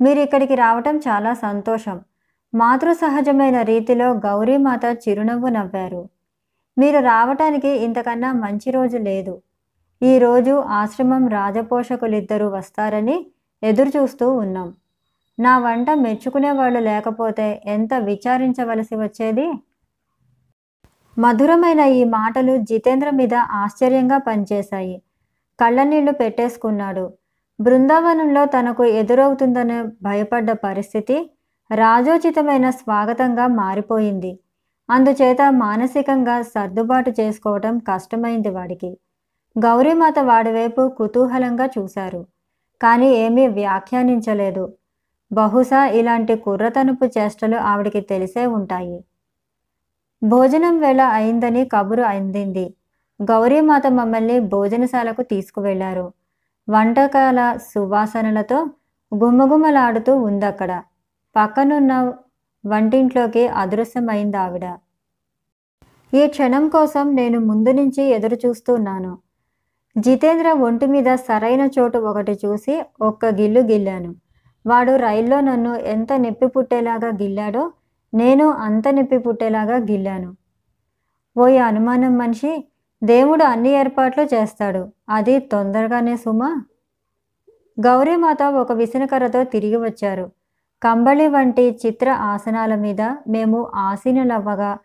మీరు 0.00 0.18
ఇక్కడికి 0.18 0.54
రావటం 0.54 0.98
చాలా 0.98 1.34
సంతోషం. 1.34 2.00
మాతృ 2.54 2.92
సహజమైన 2.92 3.62
రీతిలో 3.62 4.12
గౌరీమాత 4.12 4.84
చిరునవ్వు 5.08 5.48
నవ్వారు. 5.48 6.08
మీరు 6.78 6.98
రావటానికి 6.98 7.68
ఇంతకన్నా 7.68 8.32
మంచి 8.32 8.70
రోజు 8.70 8.96
లేదు. 8.96 9.42
ఈరోజు 10.02 10.50
ఆశ్రమం 10.50 11.28
రాజపోషకులిద్దరూ 11.28 12.48
వస్తారని 12.48 13.26
ఎదురుచూస్తూ 13.62 14.32
ఉన్నాం. 14.32 14.74
నా 15.38 15.58
వంట 15.58 15.90
మెచ్చుకునే 15.90 16.50
వాళ్ళు 16.50 16.80
లేకపోతే 16.80 17.62
ఎంత 17.66 17.94
విచారించవలసి 17.94 18.96
వచ్చేది? 18.96 19.52
మధురమైన 21.18 21.80
ఈ 21.80 22.04
మాటలు 22.04 22.56
జితేంద్ర 22.56 23.10
మీద 23.10 23.34
ఆశ్చర్యంగా 23.34 24.18
పనిచేశాయి. 24.18 25.02
కళ్ళనీళ్ళు 25.60 26.12
పెట్టేసుకున్నాడు. 26.12 27.12
బృందావనంలో 27.60 28.44
తనకు 28.44 28.84
ఎదురవుతుందనే 28.84 29.82
భయపడ్డ 30.02 30.52
పరిస్థితి 30.52 31.30
రాజోచితమైన 31.74 32.70
స్వాగతంగా 32.70 33.46
మారిపోయింది. 33.46 34.38
అందుచేత 34.90 35.42
మానసికంగా 35.50 36.42
సర్దుబాటు 36.42 37.10
చేసుకోవటం 37.20 37.78
కష్టమైంది 37.78 38.48
వాడికి. 38.48 38.90
గౌరీమాత 39.58 40.18
వాడివైపు 40.18 40.88
కుతూహలంగా 40.88 41.66
చూశారు. 41.78 42.26
కానీ 42.82 43.08
ఏమీ 43.14 43.46
వ్యాఖ్యానించలేదు. 43.46 44.72
బహుశా 45.32 45.86
ఇలాంటి 45.86 46.36
కుర్రతనుపు 46.36 47.04
చేష్టలు 47.04 47.56
ఆవిడికి 47.56 48.00
తెలిసే 48.00 48.46
ఉంటాయి. 48.46 49.04
భోజనం 50.22 50.78
వేళ 50.78 51.00
అయిందని 51.00 51.64
కబురు 51.64 52.02
అందింది. 52.02 52.74
గౌరీమాత 53.20 53.86
మమ్మల్ని 53.86 54.40
భోజనశాలకు 54.40 55.22
తీసుకువెళ్ళారు 55.22 56.06
వంటకాల 56.68 57.40
సువాసనలతో 57.56 58.58
గుమ్మగుమ్మలాడుతూ 59.12 60.12
ఉందక్కడ. 60.28 60.82
పక్కనున్న 61.36 61.92
వంటింట్లోకి 62.64 63.46
అదృశ్యమైంది 63.62 64.36
ఆవిడ 64.36 64.66
ఈ 66.12 66.26
క్షణం 66.26 66.68
కోసం 66.68 67.14
నేను 67.14 67.38
ముందు 67.40 67.72
నుంచి 67.72 68.02
ఎదురు 68.16 68.36
చూస్తున్నాను 68.46 69.12
జితేంద్ర 69.96 70.52
ఒంటి 70.52 70.86
మీద 70.86 71.08
సరైన 71.14 71.70
చోటు 71.78 71.98
ఒకటి 71.98 72.34
చూసి 72.44 72.74
ఒక్క 73.00 73.26
గిల్లు 73.26 73.60
గిల్లాను. 73.60 74.10
వాడు 74.66 74.96
రైల్లో 74.96 75.40
నన్ను 75.40 75.72
ఎంత 75.76 76.12
నొప్పి 76.12 76.46
పుట్టేలాగా 76.46 77.08
గిల్లాడో 77.22 77.62
నేను 78.14 78.46
అంత 78.66 78.88
నొప్పి 78.88 79.18
పుట్టేలాగా 79.18 79.76
గిల్లాను. 79.90 80.30
ఓ 81.36 81.44
అనుమానం 81.68 82.18
మనిషి 82.18 82.52
దేవుడు 83.06 83.44
అన్ని 83.44 83.68
ఏర్పాట్లు 83.68 84.24
చేస్తాడు. 84.34 84.88
అది 85.08 85.38
తొందరగానే 85.38 86.16
సుమా? 86.16 86.64
గౌరీమాత 87.86 88.42
ఒక 88.42 88.72
విసనకర్రతో 88.72 89.44
తిరిగి 89.44 89.76
వచ్చారు. 89.76 90.30
కంబళి 90.82 91.28
వంటి 91.28 91.78
చిత్ర 91.86 92.10
ఆసనాల 92.10 92.74
మీద 92.74 93.00
మేము 93.02 93.70
ఆసీనులవ్వగా 93.74 94.78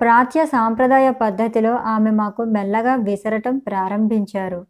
ప్రాచ్య 0.00 0.46
సాంప్రదాయ 0.46 1.10
పద్ధతిలో 1.10 1.74
ఆమె 1.76 2.10
మాకు 2.10 2.42
మెల్లగా 2.42 2.94
విసరటం 2.94 3.58
ప్రారంభించారు. 3.58 4.66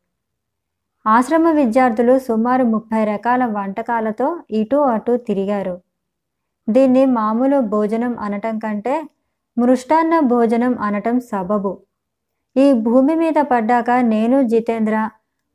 ఆశ్రమ 1.07 1.49
విద్యార్థులు 1.51 2.19
సుమారు 2.19 2.65
ముప్పై 2.65 3.05
రకాల 3.05 3.45
వంటకాలతో 3.45 4.41
ఇటు 4.51 4.77
అటు 4.77 5.17
తిరిగారు. 5.17 5.81
దీన్ని 6.71 7.07
మామూలు 7.07 7.61
భోజనం 7.61 8.19
అనటం 8.19 8.59
కంటే 8.59 9.03
మృష్టాన్న 9.59 10.21
భోజనం 10.21 10.79
అనటం 10.79 11.21
సబబు. 11.21 11.79
ఈ 12.57 12.73
భూమి 12.73 13.15
మీద 13.15 13.39
పడ్డాక 13.43 13.91
నేను 13.91 14.43
జితేంద్ర. 14.43 15.11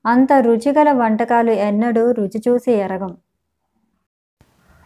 అంత 0.06 0.34
రుచిగల 0.34 0.92
వంటకాలు 0.92 1.52
ఎన్నడూ 1.52 2.12
రుచి 2.12 2.44
చూసి 2.48 2.72
ఎరగం. 2.72 3.18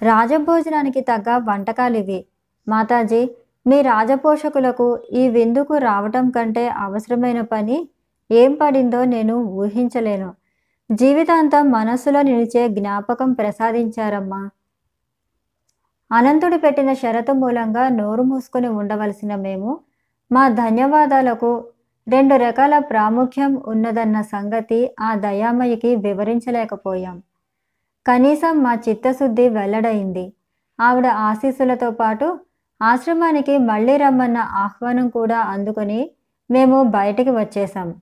రాజభోజనానికి 0.01 1.01
తగ్గ 1.01 1.37
వంటకాలు 1.37 1.97
ఇవి 1.97 2.25
మాతాజీ 2.67 3.29
మీ 3.67 3.81
రాజపోషకులకు 3.81 4.99
ఈ 5.11 5.29
విందుకు 5.29 5.77
రావటం 5.77 6.29
కంటే 6.29 6.67
అవసరమైన 6.67 7.41
పని 7.41 7.89
ఏం 8.31 8.53
పడిందో 8.53 9.05
నేను 9.05 9.35
ఊహించలేను. 9.35 10.33
జీవితాంతం 10.91 11.71
మనస్సులో 11.71 12.21
నిలిచే 12.21 12.67
జ్ఞాపకం 12.67 13.33
ప్రసాదించారమ్మా. 13.33 14.49
అనంతుడు 16.11 16.57
పెట్టిన 16.57 16.93
షరతు 16.93 17.31
మూలంగా 17.31 17.89
నోరు 17.89 18.21
మూసుకొని 18.21 18.67
ఉండవలసిన 18.67 19.35
మేము 19.35 19.79
మా 20.31 20.49
ధన్యవాదాలకు 20.49 21.65
రెండు 22.07 22.35
రకాల 22.35 22.79
ప్రాముఖ్యం 22.79 23.63
ఉన్నదన్న 23.67 24.21
సంగతి 24.21 24.91
ఆ 24.99 25.15
దయామయ్యకి 25.15 25.95
వివరించలేకపోయాం. 25.95 27.21
కనీసం 28.05 28.63
మా 28.63 28.73
చిత్తశుద్ధి 28.73 29.49
వెల్లడైంది. 29.49 30.33
ఆవిడ 30.79 31.07
ఆశీస్సులతో 31.07 31.91
పాటు 31.91 32.39
ఆశ్రమానికి 32.81 33.57
మళ్ళీ 33.57 33.97
రమ్మన్న 33.97 34.37
ఆహ్వానం 34.37 35.09
కూడా 35.09 35.39
అందుకొని 35.39 36.11
మేము 36.51 36.83
బయటికి 36.83 37.29
వచ్చేసాం 37.29 37.95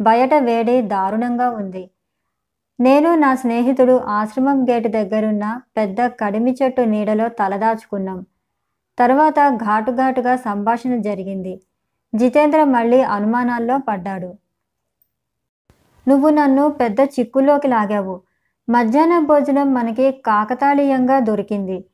బయట 0.00 0.34
వేడి 0.34 0.82
దారుణంగా 0.82 1.50
ఉంది. 1.50 1.90
నేను 2.80 3.14
నా 3.14 3.34
స్నేహితుడు 3.34 3.96
ఆశ్రమం 4.08 4.64
గేటు 4.70 4.88
దగ్గరున్న 4.88 5.60
పెద్ద 5.76 6.06
కడిమి 6.06 6.56
చెట్టు 6.62 6.82
నీడలో 6.82 7.28
తలదాచుకున్నాం. 7.28 8.26
తర్వాత 8.98 9.48
ఘాటుఘాటుగా 9.56 10.36
సంభాషణ 10.36 11.00
జరిగింది. 11.00 11.60
జితేంద్ర 12.14 12.64
మళ్ళీ 12.64 13.00
అనుమానాల్లో 13.00 13.78
పడ్డాడు. 13.78 14.34
నువ్వు 16.08 16.30
నన్ను 16.30 16.68
పెద్ద 16.68 17.00
చిక్కులోకి 17.00 17.68
లాగావు. 17.68 18.20
మధ్యాహ్న 18.68 19.18
భోజనం 19.18 19.74
మనకి 19.74 20.12
కాకతాళీయంగా 20.12 21.20
దొరికింది. 21.20 21.84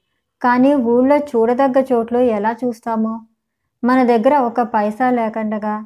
కానీ 0.42 0.74
ఊళ్ళో 0.74 1.18
చూడదగ్గ 1.18 1.84
చోట్లు 1.92 2.18
ఎలా 2.18 2.56
చూస్తాము? 2.64 3.26
మన 3.84 4.02
దగ్గర 4.02 4.38
ఒక 4.38 4.60
పైసా 4.60 5.10
లేకుండగా. 5.10 5.84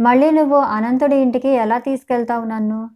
మళ్ళీ 0.00 0.30
నువ్వు 0.30 0.56
అనంతుడి 0.56 1.16
ఇంటికి 1.16 1.48
ఎలా 1.48 1.78
తీసుకెళ్తావు 1.78 2.44
నన్ను? 2.44 2.90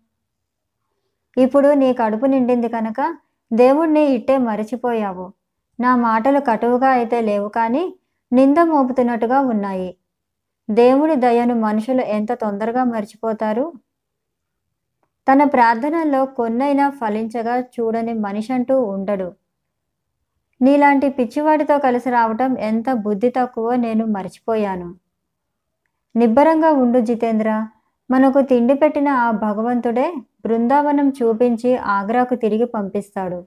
ఇప్పుడు 1.36 1.68
నీ 1.72 1.92
కడుపు 1.92 2.26
నిండింది 2.26 2.68
కనుక 2.68 3.16
దేవుణ్ణి 3.52 4.04
ఇట్టే 4.06 4.38
మరిచిపోయావు. 4.38 5.32
నా 5.80 5.96
మాటలు 5.96 6.40
కటువుగా 6.40 6.88
అయితే 6.88 7.20
లేవు 7.20 7.48
కానీ 7.48 7.94
నింద 8.32 8.58
మోపుతున్నట్టుగా 8.58 9.40
ఉన్నాయి. 9.40 9.96
దేవుడి 10.72 11.14
దయను 11.16 11.54
మనుషులు 11.54 12.00
ఎంత 12.00 12.32
తొందరగా 12.32 12.84
మర్చిపోతారు? 12.84 13.72
తన 15.28 15.44
ప్రార్థనల్లో 15.44 16.26
కొన్నైనా 16.26 16.90
ఫలించగా 16.90 17.60
చూడని 17.60 18.12
మనిషి 18.12 18.52
అంటూ 18.52 18.82
ఉండడు. 18.82 19.32
నీలాంటి 20.60 21.08
పిచ్చివాడితో 21.08 21.78
కలిసి 21.78 22.10
రావటం 22.10 22.58
ఎంత 22.58 22.92
బుద్ధి 22.92 23.30
తక్కువో 23.36 23.74
నేను 23.76 24.06
మర్చిపోయాను. 24.06 24.94
నిబ్బరంగా 26.16 26.70
ఉండు 26.70 27.00
జితేంద్ర. 27.00 27.66
మనకు 28.10 28.40
తిండి 28.40 28.74
పెట్టిన 28.74 29.08
ఆ 29.08 29.30
భగవంతుడే 29.30 30.12
బృందావనం 30.46 31.08
చూపించి 31.08 31.76
ఆగ్రాకు 31.76 32.34
తిరిగి 32.34 32.64
పంపిస్తాడు. 32.64 33.44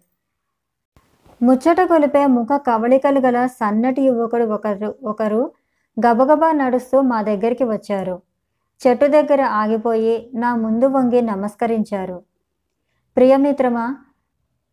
ముచ్చట 1.42 1.82
కొలిపే 1.82 2.26
ముఖ 2.26 2.48
కవళికలు 2.68 3.20
గల 3.20 3.46
సన్నటి 3.46 4.02
యువకుడు 4.02 4.46
ఒకరు 4.46 4.96
ఒకరు 5.04 5.42
గబగబా 5.98 6.52
నడుస్తూ 6.52 7.02
మా 7.02 7.22
దగ్గరికి 7.22 7.64
వచ్చారు. 7.64 8.16
చెట్టు 8.82 9.06
దగ్గర 9.06 9.42
ఆగిపోయి 9.42 10.16
నా 10.34 10.56
ముందు 10.56 10.88
వంగి 10.88 11.22
నమస్కరించారు. 11.22 12.18
ప్రియమిత్రమా 13.18 13.86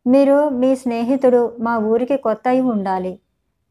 మీరు 0.06 0.48
మీ 0.48 0.76
స్నేహితుడు 0.76 1.56
మా 1.60 1.74
ఊరికి 1.78 2.16
కొత్త 2.16 2.48
అయి 2.48 2.60
ఉండాలి. 2.60 3.12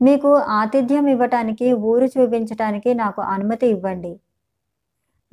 మీకు 0.01 0.29
ఆతిథ్యం 0.35 1.07
ఇవ్వటానికి 1.07 1.73
ఊరు 1.73 2.05
చూపించటానికి 2.05 2.93
నాకు 2.93 3.21
అనుమతి 3.21 3.67
ఇవ్వండి. 3.67 4.13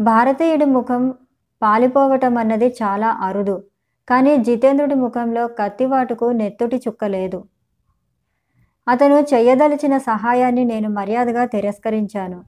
భారతీయుడి 0.00 0.64
ముఖం 0.64 1.04
పాలిపోవటం 1.62 2.38
అన్నది 2.38 2.68
చాలా 2.82 3.08
అరుదు 3.26 3.56
కానీ 4.08 4.36
జితేంద్రుడి 4.36 4.94
ముఖంలో 4.94 5.48
కత్తివాటుకు 5.48 6.26
నెత్తుటి 6.32 6.76
చుక్కలేదు 6.76 7.38
అతను 8.88 9.14
చేయదలిచిన 9.34 9.98
సహాయాన్ని 9.98 10.64
నేను 10.64 10.88
మర్యాదగా 10.88 11.44
తిరస్కరించాను. 11.44 12.44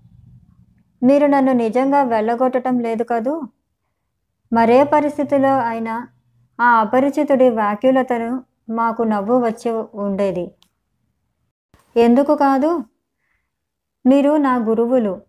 మీరు 1.03 1.27
నన్ను 1.27 1.53
నిజంగా 1.53 2.03
వెళ్ళగొట్టడం 2.03 2.79
లేదు 2.79 3.03
కదూ? 3.03 3.43
మరే 4.53 4.85
పరిస్థితిలో 4.85 5.59
అయినా 5.59 6.09
ఆ 6.61 6.81
అపరిచితుడి 6.81 7.49
వ్యాక్యులతను 7.49 8.45
మాకు 8.71 9.03
నవ్వు 9.03 9.39
వచ్చి 9.47 9.71
ఉండేది. 9.95 10.55
ఎందుకు 11.97 12.35
కాదు? 12.35 12.85
మీరు 14.07 14.37
నా 14.37 14.57
గురువులు. 14.57 15.21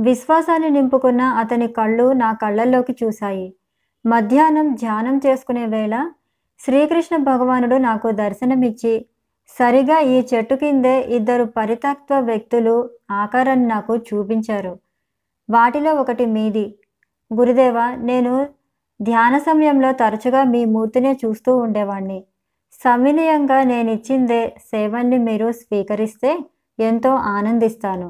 విశ్వాసాన్ని 0.00 0.70
నింపుకున్న 0.70 1.20
అతని 1.20 1.68
కళ్ళు 1.68 2.12
నా 2.12 2.32
కళ్ళల్లోకి 2.32 2.96
చూశాయి. 3.04 3.54
మధ్యాహ్నం 4.06 4.74
ధ్యానం 4.74 5.20
చేసుకునే 5.26 5.66
వేళ 5.66 6.10
శ్రీకృష్ణ 6.60 7.16
భగవానుడు 7.16 7.76
నాకు 7.76 8.10
దర్శనమిచ్చి 8.10 9.06
సరిగా 9.58 9.98
ఈ 10.00 10.16
చెట్టు 10.34 10.54
కిందే 10.54 11.00
ఇద్దరు 11.00 11.44
పరితత్వ 11.44 12.20
వ్యక్తులు 12.20 12.74
ఆకారాన్ని 13.10 13.66
నాకు 13.66 13.96
చూపించారు. 13.96 14.72
వాటిలో 15.48 15.94
ఒకటి 15.94 16.26
మీది. 16.26 16.66
గురుదేవ 17.30 17.78
నేను 18.00 18.32
ధ్యాన 19.00 19.38
సమయంలో 19.38 19.92
తరచుగా 19.92 20.44
మీ 20.44 20.64
మూర్తినే 20.64 21.12
చూస్తూ 21.24 21.56
ఉండేవాణ్ణి. 21.56 22.18
సవినయంగా 22.84 23.62
నేను 23.62 23.90
ఇచ్చిందే 23.90 24.40
సేవల్ని 24.70 25.18
మీరు 25.18 25.52
స్వీకరిస్తే 25.52 26.30
ఎంతో 26.78 27.10
ఆనందిస్తాను. 27.14 28.08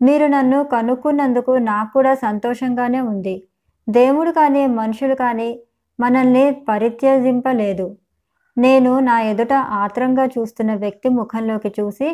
మీరు 0.00 0.26
నన్ను 0.26 0.64
కనుక్కున్నందుకు 0.64 1.50
నాకు 1.50 1.92
కూడా 1.92 2.14
సంతోషంగానే 2.14 3.00
ఉంది. 3.00 3.36
దేవుడు 3.88 4.30
కానీ 4.30 4.66
మనుషులు 4.80 5.14
కానీ 5.14 5.60
మనల్ని 5.98 6.64
పరిత్యజింపలేదు. 6.68 7.86
నేను 8.56 9.00
నా 9.00 9.20
ఎదుట 9.20 9.52
ఆత్రంగా 9.52 10.24
చూస్తున్న 10.26 10.74
వ్యక్తి 10.74 11.08
ముఖంలోకి 11.08 11.74
చూసి 11.80 12.08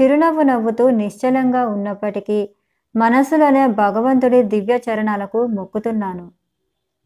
చిరునవ్వు 0.00 0.42
నవ్వుతూ 0.42 0.90
నిశ్చలంగా 0.90 1.66
ఉన్నప్పటికీ 1.66 2.50
మనసులోనే 2.96 3.66
భగవంతుడి 3.66 4.42
దివ్య 4.42 4.80
చరణాలకు 4.86 5.46
మొక్కుతున్నాను. 5.46 6.32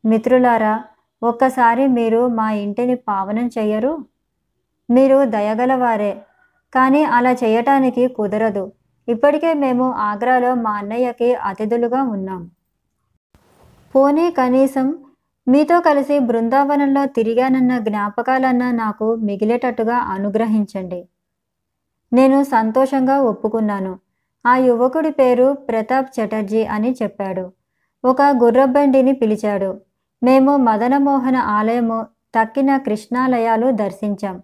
మిత్రులారా 0.05 0.85
ఒక్కసారి 1.23 1.87
మీరు 1.87 2.29
మా 2.29 2.51
ఇంటిని 2.51 2.95
పావనం 2.95 3.47
చెయ్యరు? 3.59 3.93
మీరు 4.91 5.25
దయగలవారే 5.25 6.13
కానీ 6.75 7.05
అలా 7.05 7.33
చేయటానికి 7.33 8.09
కుదరదు. 8.09 8.73
ఇప్పటికే 9.09 9.55
మేము 9.55 9.93
ఆగ్రాలో 9.93 10.55
మా 10.55 10.71
అన్నయ్యకి 10.71 11.35
అతిథులుగా 11.35 12.03
ఉన్నాం. 12.03 12.51
పోనీ 13.95 14.31
కనీసం 14.31 14.87
మీతో 15.49 15.81
కలిసి 15.81 16.19
బృందావనంలో 16.19 17.07
తిరిగానన్న 17.07 17.79
జ్ఞాపకాలన్నా 17.79 18.71
నాకు 18.73 19.15
మిగిలేటట్టుగా 19.15 19.97
అనుగ్రహించండి. 19.97 21.09
నేను 22.13 22.45
సంతోషంగా 22.45 23.23
ఒప్పుకున్నాను. 23.23 23.99
ఆ 24.47 24.57
యువకుడి 24.57 25.11
పేరు 25.11 25.53
ప్రతాప్ 25.53 26.21
చటర్జీ 26.21 26.65
అని 26.65 26.97
చెప్పాడు. 27.03 27.53
ఒక 28.05 28.23
గుర్రబండిని 28.23 29.13
పిలిచాడు. 29.13 29.81
మేము 30.23 30.57
మదనమోహన 30.57 31.37
ఆలయము 31.37 32.07
తక్కిన 32.35 32.77
కృష్ణాలయాలు 32.77 33.71
దర్శించాం. 33.71 34.43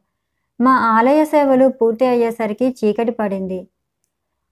మా 0.61 0.73
ఆలయ 0.77 1.25
సేవలు 1.25 1.69
పూర్తి 1.69 2.07
అయ్యేసరికి 2.07 2.77
చీకటి 2.85 3.11
పడింది. 3.11 3.69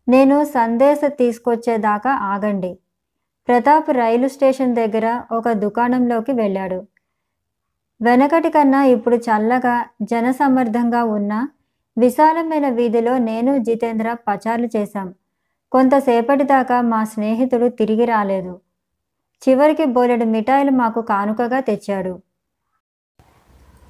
నేను 0.08 0.44
సందేశ 0.44 1.00
తీసుకొచ్చేదాకా 1.04 2.10
ఆగండి. 2.10 2.78
ప్రతాప్ 3.48 3.90
రైలు 3.90 4.28
స్టేషన్ 4.28 4.74
దగ్గర 4.74 5.22
ఒక 5.32 5.52
దుకాణంలోకి 5.52 6.32
వెళ్ళాడు. 6.32 6.86
వెనకటి 8.02 8.50
కన్నా 8.50 8.84
ఇప్పుడు 8.84 9.16
చల్లగా 9.16 9.84
జనసమర్థంగా 10.02 11.04
ఉన్న 11.04 11.48
విశాలమైన 11.98 12.68
వీధిలో 12.68 13.18
నేను 13.18 13.58
జితేంద్ర 13.58 14.16
పచార్లు 14.28 14.68
చేశాం. 14.76 15.14
కొంతసేపటి 15.72 16.44
దాకా 16.44 16.80
మా 16.80 17.04
స్నేహితుడు 17.04 17.68
తిరిగి 17.68 18.04
రాలేదు. 18.04 18.60
చివరికి 19.42 19.84
బోలెడు 19.84 20.24
మిఠాయిలు 20.24 20.70
మాకు 20.70 21.00
కానుకగా 21.00 21.60
తెచ్చాడు. 21.60 22.20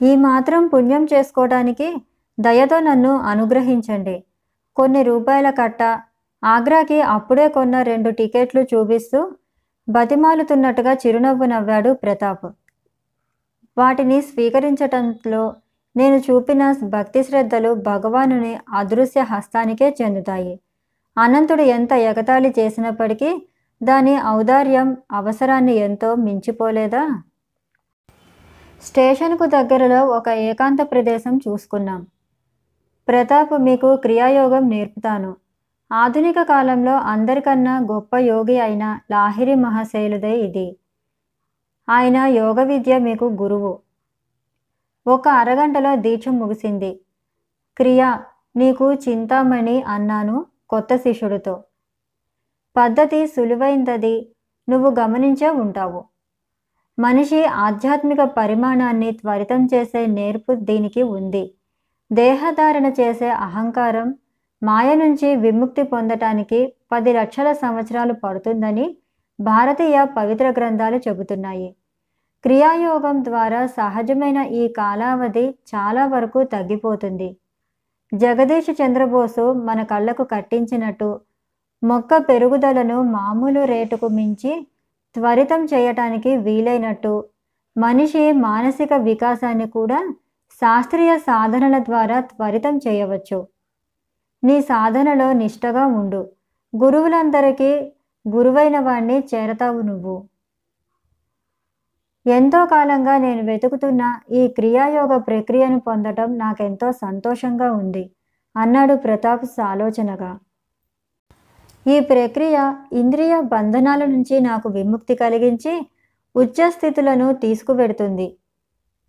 ఈ 0.03 0.17
మాత్రం 0.17 0.67
పుణ్యం 0.67 1.05
చేసుకోవడానికి 1.05 1.97
దయతో 2.41 2.81
నన్ను 2.81 3.17
అనుగ్రహించండి. 3.17 4.25
కొన్ని 4.77 5.03
రూపాయల 5.03 5.51
కట్ట 5.51 5.83
ఆగ్రాకి 6.45 7.01
అప్పుడే 7.01 7.49
కొన్న 7.49 7.83
రెండు 7.83 8.11
టికెట్లు 8.11 8.61
చూపిస్తూ 8.63 9.37
బతిమాలుతున్నట్టుగా 9.89 10.93
చిరునవ్వు 10.93 11.45
నవ్వాడు 11.45 11.93
ప్రతాప్. 11.93 12.47
వాటిని 13.79 14.23
స్వీకరించటంలో 14.23 15.55
నేను 15.97 16.17
చూపిన 16.17 16.75
భక్తి 16.83 17.23
శ్రద్ధలు 17.23 17.75
భగవానుని 17.75 18.59
అదృశ్య 18.69 19.21
హస్తానికే 19.21 19.97
చెందుతాయి. 20.03 20.61
అనంతుడు 21.19 21.63
ఎంత 21.63 21.93
ఎగతాళి 21.93 22.55
చేసినప్పటికీ 22.59 23.47
దాని 23.83 24.15
ఔదార్యం 24.29 24.97
అవసరాన్ని 25.13 25.75
ఎంతో 25.75 26.15
మించిపోలేదా? 26.15 27.23
స్టేషన్కు 28.83 29.47
దగ్గరలో 29.47 30.07
ఒక 30.07 30.29
ఏకాంత 30.29 30.83
ప్రదేశం 30.91 31.41
చూసుకున్నాం. 31.49 32.07
ప్రతాప్ 33.09 33.63
మీకు 33.63 33.97
క్రియాయోగం 33.97 34.69
నేర్పుతాను. 34.69 35.37
ఆధునిక 35.93 36.43
కాలంలో 36.43 36.97
అందరికన్నా 36.97 37.79
గొప్ప 37.79 38.17
యోగి 38.17 38.59
అయిన 38.59 38.99
లాహిరి 39.11 39.55
మహాశైలుదే 39.55 40.41
ఇది. 40.41 40.77
ఆయన 41.89 42.17
యోగ 42.17 42.63
విద్య 42.63 42.99
మీకు 42.99 43.25
గురువు. 43.25 43.79
ఒక 45.09 45.29
అరగంటలో 45.29 45.97
దీక్ష 45.97 46.29
ముగిసింది. 46.29 47.01
క్రియ 47.77 48.19
నీకు 48.57 48.93
చింతామణి 48.93 49.83
అన్నాను 49.83 50.47
కొత్త 50.71 50.97
శిష్యుడితో. 50.97 51.65
పద్ధతి 52.77 53.27
సులువైందది 53.27 54.33
నువ్వు 54.69 54.91
గమనించే 54.91 55.51
ఉంటావు. 55.51 56.05
మనిషి 56.99 57.45
ఆధ్యాత్మిక 57.45 58.23
పరిమాణాన్ని 58.23 59.13
త్వరితం 59.13 59.67
చేసే 59.75 60.07
నేర్పు 60.07 60.53
దీనికి 60.55 61.03
ఉంది. 61.03 61.55
దేహధారణ 62.13 62.87
చేసే 62.87 63.31
అహంకారం 63.31 64.15
మాయ 64.63 64.89
నుంచి 64.95 65.29
విముక్తి 65.37 65.83
పొందటానికి 65.83 66.61
పది 66.93 67.13
లక్షల 67.13 67.53
సంవత్సరాలు 67.53 68.15
పడుతుందని 68.25 68.87
భారతీయ 69.39 70.05
పవిత్ర 70.17 70.47
గ్రంథాలు 70.59 70.99
చెబుతున్నాయి. 71.09 71.69
క్రియాయోగం 72.45 73.17
ద్వారా 73.25 73.61
సహజమైన 73.67 74.39
ఈ 74.61 74.69
కాలావధి 74.69 75.45
చాలా 75.73 76.07
వరకు 76.07 76.41
తగ్గిపోతుంది. 76.45 77.29
జగదీష్ 78.13 78.71
చంద్రబోసు 78.81 79.45
మన 79.69 79.83
కళ్ళకు 79.83 80.25
కట్టించినట్టు 80.25 81.11
మొక్క 81.83 82.17
పెరుగుదలను 82.29 83.03
మామూలు 83.17 83.65
రేటుకు 83.65 84.09
మించి 84.09 84.53
త్వరితం 85.17 85.65
చేయటానికి 85.65 86.37
వీలైనట్టు 86.37 87.15
మనిషి 87.77 88.25
మానసిక 88.33 88.93
వికాసాన్ని 88.93 89.67
కూడా 89.71 89.99
శాస్త్రీయ 90.63 91.13
సాధనల 91.19 91.77
ద్వారా 91.79 92.21
త్వరితం 92.21 92.77
చేయవచ్చు. 92.77 93.39
నీ 94.43 94.61
సాధనలో 94.61 95.33
నిష్టగా 95.33 95.87
ఉండు. 95.87 96.29
గురువులందరికీ 96.77 97.93
గురువైన 98.29 98.79
వాణ్ణి 98.79 99.19
చేరతావు 99.35 99.81
నువ్వు. 99.81 100.27
ఎంతో 102.27 102.67
కాలంగా 102.67 103.19
నేను 103.19 103.43
వెతుకుతున్న 103.43 104.21
ఈ 104.33 104.49
క్రియాయోగ 104.49 105.17
ప్రక్రియను 105.17 105.81
పొందటం 105.81 106.39
నాకెంతో 106.39 106.93
సంతోషంగా 106.93 107.73
ఉంది 107.73 108.11
అన్నాడు 108.57 108.95
ప్రతాప్ 108.95 109.61
ఆలోచనగా 109.61 110.39
ఈ 111.89 112.01
ప్రక్రియ 112.01 112.75
ఇంద్రియ 112.93 113.41
బంధనాల 113.41 114.05
నుంచి 114.05 114.41
నాకు 114.41 114.69
విముక్తి 114.69 115.15
కలిగించి 115.15 115.87
ఉచ్చస్థితులను 116.37 117.33
తీసుకువెడుతుంది. 117.33 118.37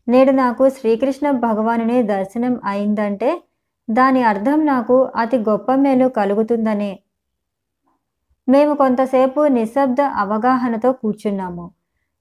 నేడు 0.07 0.31
నాకు 0.31 0.69
శ్రీకృష్ణ 0.69 1.31
భగవానుని 1.31 2.03
దర్శనం 2.03 2.61
అయిందంటే 2.65 3.41
దాని 3.91 4.23
అర్థం 4.23 4.65
నాకు 4.65 5.11
అతి 5.15 5.37
గొప్ప 5.37 5.75
మేలు 5.75 6.07
కలుగుతుందని. 6.07 6.99
మేము 8.49 8.73
కొంతసేపు 8.75 9.47
నిశ్శబ్ద 9.47 10.01
అవగాహనతో 10.01 10.91
కూర్చున్నాము. 10.91 11.71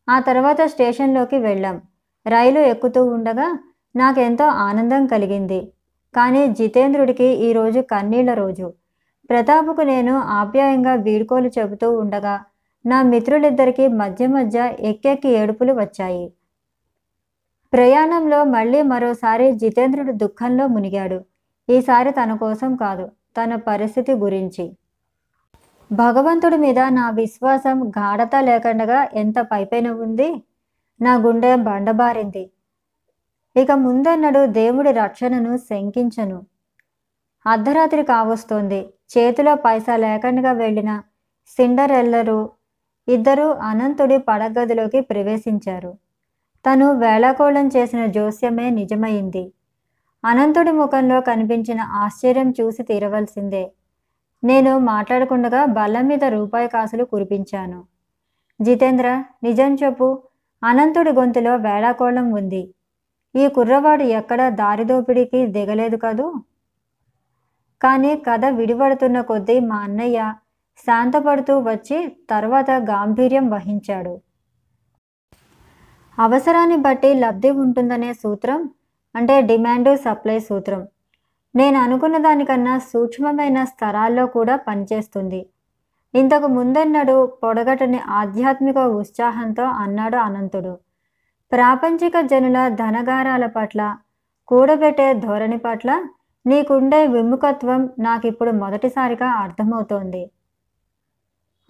ఆ 0.09 0.21
తర్వాత 0.21 0.61
స్టేషన్లోకి 0.63 1.39
వెళ్ళాం. 1.39 1.83
రైలు 2.27 2.61
ఎక్కుతూ 2.61 3.05
ఉండగా 3.07 3.59
నాకెంతో 3.97 4.47
ఆనందం 4.47 5.07
కలిగింది. 5.07 5.73
కానీ 6.17 6.47
జితేంద్రుడికి 6.47 7.25
ఈరోజు 7.25 7.81
కన్నీళ్ళ 7.81 8.35
రోజు. 8.35 8.73
ప్రతాప్కు 9.31 9.81
నేను 9.81 10.19
ఆప్యాయంగా 10.19 10.95
వీడ్కోలు 10.95 11.49
చెబుతూ 11.49 11.99
ఉండగా 11.99 12.41
నా 12.87 13.03
మిత్రులిద్దరికీ 13.03 13.89
మధ్య 13.89 14.27
మధ్య 14.27 14.75
ఎక్కెక్కి 14.81 15.29
ఏడుపులు 15.29 15.73
వచ్చాయి. 15.73 16.33
ప్రయాణంలో 17.73 18.45
మళ్ళీ 18.45 18.83
మరోసారి 18.83 19.53
జితేంద్రుడు 19.53 20.13
దుఃఖంలో 20.13 20.67
మునిగాడు. 20.67 21.30
ఈసారి 21.71 22.11
తన 22.11 22.35
కోసం 22.35 22.77
కాదు 22.77 23.11
తన 23.37 23.57
పరిస్థితి 23.57 24.13
గురించి. 24.13 24.77
భగవంతుడి 25.93 26.57
మీద 26.57 26.79
నా 26.79 27.11
విశ్వాసం 27.11 27.89
గాఢత 27.89 28.37
లేకుండా 28.41 29.09
ఎంత 29.15 29.35
పైపైన 29.41 29.91
ఉంది? 29.91 30.43
నా 31.01 31.17
గుండె 31.17 31.57
బండబారింది. 31.57 32.51
ఇక 33.57 33.73
ముందన్నడు 33.73 34.47
దేవుడి 34.47 34.93
రక్షణను 34.93 35.57
శంకించను. 35.57 36.43
అర్ధరాత్రి 37.47 38.03
కావస్తోంది. 38.03 38.81
చేతిలో 39.19 39.55
పైసా 39.55 39.97
లేకుండా 39.97 40.53
వెళ్ళిన 40.53 41.03
సిండరెల్లరు 41.49 42.51
ఇద్దరు 43.09 43.43
అనంతుడి 43.43 44.19
పడగదిలోకి 44.19 45.01
ప్రవేశించారు. 45.01 45.95
తను 46.65 46.93
వేళాకోళం 46.93 47.71
చేసిన 47.77 48.07
జోస్యమే 48.07 48.71
నిజమైంది. 48.71 49.53
అనంతుడి 50.25 50.71
ముఖంలో 50.71 51.21
కనిపించిన 51.21 51.81
ఆశ్చర్యం 51.81 52.55
చూసి 52.61 52.83
తీరవలసిందే. 52.83 53.73
నేను 54.45 54.79
మాట్లాడకుండగా 54.79 55.65
బల్ల 55.65 56.01
మీద 56.01 56.25
రూపాయి 56.25 56.69
కాసులు 56.69 57.05
కురిపించాను. 57.05 57.85
జితేంద్ర 58.63 59.25
నిజం 59.43 59.75
చెప్పు. 59.75 60.23
అనంతుడి 60.65 61.11
గొంతులో 61.11 61.57
వేళాకోళం 61.57 62.31
ఉంది. 62.31 62.75
ఈ 63.37 63.49
కుర్రవాడు 63.49 64.03
ఎక్కడ 64.03 64.49
దారిదోపిడికి 64.49 65.47
దిగలేదు 65.47 65.97
కదూ? 65.97 66.35
కానీ 67.83 68.17
కథ 68.17 68.45
విడిపడుతున్న 68.45 69.21
కొద్దీ 69.21 69.61
మా 69.61 69.77
అన్నయ్య 69.77 70.35
శాంతపడుతూ 70.79 71.59
వచ్చి 71.59 72.17
తర్వాత 72.31 72.71
గాంభీర్యం 72.71 73.51
వహించాడు. 73.51 74.21
అవసరాన్ని 76.19 76.77
బట్టి 76.77 77.15
లబ్ధి 77.15 77.51
ఉంటుందనే 77.51 78.13
సూత్రం 78.13 78.71
అంటే 79.15 79.41
డిమాండ్ 79.41 79.91
సప్లై 79.97 80.39
సూత్రం. 80.39 80.83
నేను 81.55 81.79
అనుకున్న 81.79 82.17
దానికన్నా 82.19 82.79
సూక్ష్మమైన 82.79 83.65
స్థలాల్లో 83.65 84.27
కూడా 84.27 84.57
పనిచేస్తుంది. 84.57 85.41
ఇంతకు 86.15 86.47
ముందన్నడు 86.47 87.17
పొడగటని 87.43 88.01
ఆధ్యాత్మిక 88.21 88.79
ఉత్సాహంతో 89.01 89.65
అన్నాడు 89.83 90.17
అనంతుడు. 90.17 90.73
ప్రాపంచిక 91.53 92.21
జనుల 92.21 92.69
ధనగారాల 92.69 93.47
పట్ల 93.47 93.97
కూడబెట్టే 94.49 95.13
ధోరణి 95.15 95.57
పట్ల 95.57 95.91
నీకుండే 96.47 97.07
విముఖత్వం 97.07 97.91
నాకిప్పుడు 97.99 98.51
మొదటిసారిగా 98.51 99.29
అర్థమవుతోంది. 99.45 100.23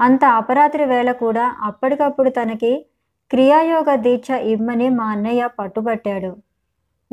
అంత 0.01 0.25
అపరాత్రి 0.25 0.85
వేళ 0.85 1.13
కూడా 1.13 1.55
అప్పటికప్పుడు 1.63 2.31
తనకి 2.31 2.73
క్రియాయోగ 3.31 3.95
దీక్ష 3.95 4.31
ఇమ్మని 4.31 4.89
మా 4.89 5.05
అన్నయ్య 5.05 5.49
పట్టుబట్టాడు. 5.59 6.31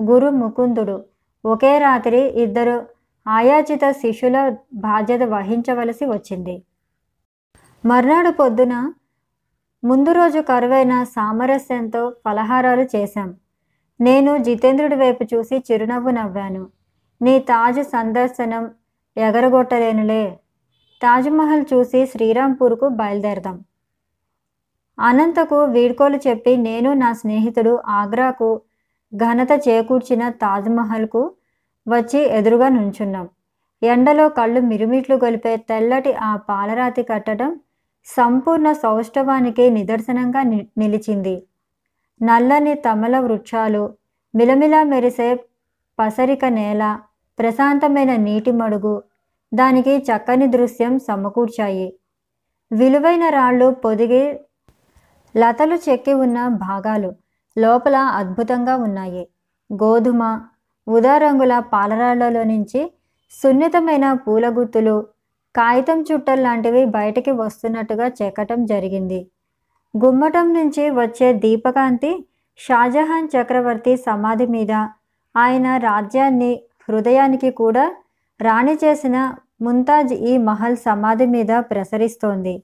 గురు 0.02 0.30
ముకుందుడు. 0.30 1.06
ఒకే 1.46 1.80
రాత్రి 1.80 2.18
ఇద్దరు 2.18 2.86
ఆయాచిత 3.28 3.92
శిష్యుల 3.92 4.56
బాధ్యత 4.74 5.22
వహించవలసి 5.22 6.06
వచ్చింది. 6.06 6.64
మర్నాడు 7.86 8.32
పొద్దున 8.32 8.94
ముందు 9.84 10.12
రోజు 10.12 10.40
కరువైన 10.40 11.04
సామరస్యంతో 11.04 12.16
ఫలహారాలు 12.26 12.88
చేశాం. 12.96 13.36
నేను 14.02 14.38
జితేంద్రుడి 14.38 14.96
వైపు 14.96 15.24
చూసి 15.24 15.58
చిరునవ్వు 15.58 16.10
నవ్వాను. 16.10 16.68
నీ 17.22 17.40
తాజ్ 17.40 17.84
సందర్శనం 17.84 18.72
ఎగరగొట్టలేనులే. 19.18 20.40
తాజ్మహల్ 21.02 21.66
చూసి 21.74 22.06
శ్రీరాంపూర్కు 22.06 22.88
బయలుదేరదాం. 22.88 23.66
అనంతకు 25.00 25.64
వీడ్కోలు 25.64 26.18
చెప్పి 26.28 26.58
నేను 26.58 26.94
నా 26.94 27.14
స్నేహితుడు 27.14 27.80
ఆగ్రాకు 27.88 28.62
ఘనత 29.16 29.52
చేకూర్చిన 29.68 30.30
తాజ్మహల్కు 30.30 31.22
వచ్చి 31.88 32.20
ఎదురుగా 32.20 32.70
నుంచున్నాం. 32.70 33.30
ఎండలో 33.82 34.30
కళ్ళు 34.30 34.62
మిరుమిట్లు 34.62 35.16
గొలిపే 35.16 35.58
తెల్లటి 35.70 36.14
ఆ 36.14 36.36
పాలరాతి 36.36 37.04
కట్టడం 37.04 37.52
సంపూర్ణ 38.08 38.72
సౌష్ఠవానికి 38.72 39.70
నిదర్శనంగా 39.70 40.44
ని 40.44 40.68
నిలిచింది. 40.78 41.36
నల్లని 42.22 42.74
తమల 42.74 43.20
వృక్షాలు 43.20 43.84
మిలమిలా 44.36 44.84
మెరిసే 44.84 45.30
పసరిక 46.00 46.46
నేల 46.46 46.84
ప్రశాంతమైన 47.40 48.16
నీటి 48.16 48.52
మడుగు 48.52 49.04
దానికి 49.54 49.98
చక్కని 49.98 50.48
దృశ్యం 50.48 51.00
సమకూర్చాయి. 51.00 51.88
విలువైన 52.72 53.30
రాళ్ళు 53.30 53.72
పొదిగి 53.84 54.24
లతలు 55.36 55.76
చెక్కి 55.76 56.14
ఉన్న 56.14 56.48
భాగాలు 56.48 57.10
లోపల 57.58 57.96
అద్భుతంగా 57.96 58.76
ఉన్నాయి. 58.76 59.28
గోధుమ 59.70 60.42
ఉదారంగుల 60.88 61.60
పాలరాళ్ళలో 61.60 62.44
నుంచి 62.44 62.92
సున్నితమైన 63.32 64.14
పూల 64.14 64.50
గుత్తులు 64.50 65.06
కాగితం 65.56 66.02
చుట్టల్లాంటివి 66.02 66.86
బయటికి 66.86 67.32
వస్తున్నట్టుగా 67.32 68.08
చెక్కటం 68.08 68.66
జరిగింది. 68.66 69.28
గుమ్మటం 69.98 70.54
నుంచి 70.54 70.90
వచ్చే 70.90 71.34
దీపకాంతి 71.34 72.26
షాజహాన్ 72.58 73.30
చక్రవర్తి 73.36 73.98
సమాధి 73.98 74.48
మీద 74.48 74.72
ఆయన 75.36 75.78
రాజ్యాన్ని 75.78 76.62
హృదయానికి 76.90 77.52
కూడా 77.52 77.96
రాణి 78.42 78.78
చేసిన 78.84 79.36
ముంతాజ్ 79.62 80.14
ఈ 80.14 80.38
మహల్ 80.38 80.78
సమాధి 80.78 81.26
మీద 81.26 81.52
ప్రసరిస్తోంది. 81.72 82.64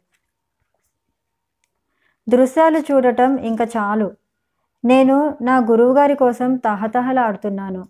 దృశ్యాలు 2.28 2.80
చూడటం 2.80 3.38
ఇంకా 3.38 3.66
చాలు. 3.66 4.08
నేను 4.86 5.38
నా 5.42 5.58
గురువుగారి 5.58 6.16
కోసం 6.16 6.56
తహతహలాడుతున్నాను. 6.56 7.88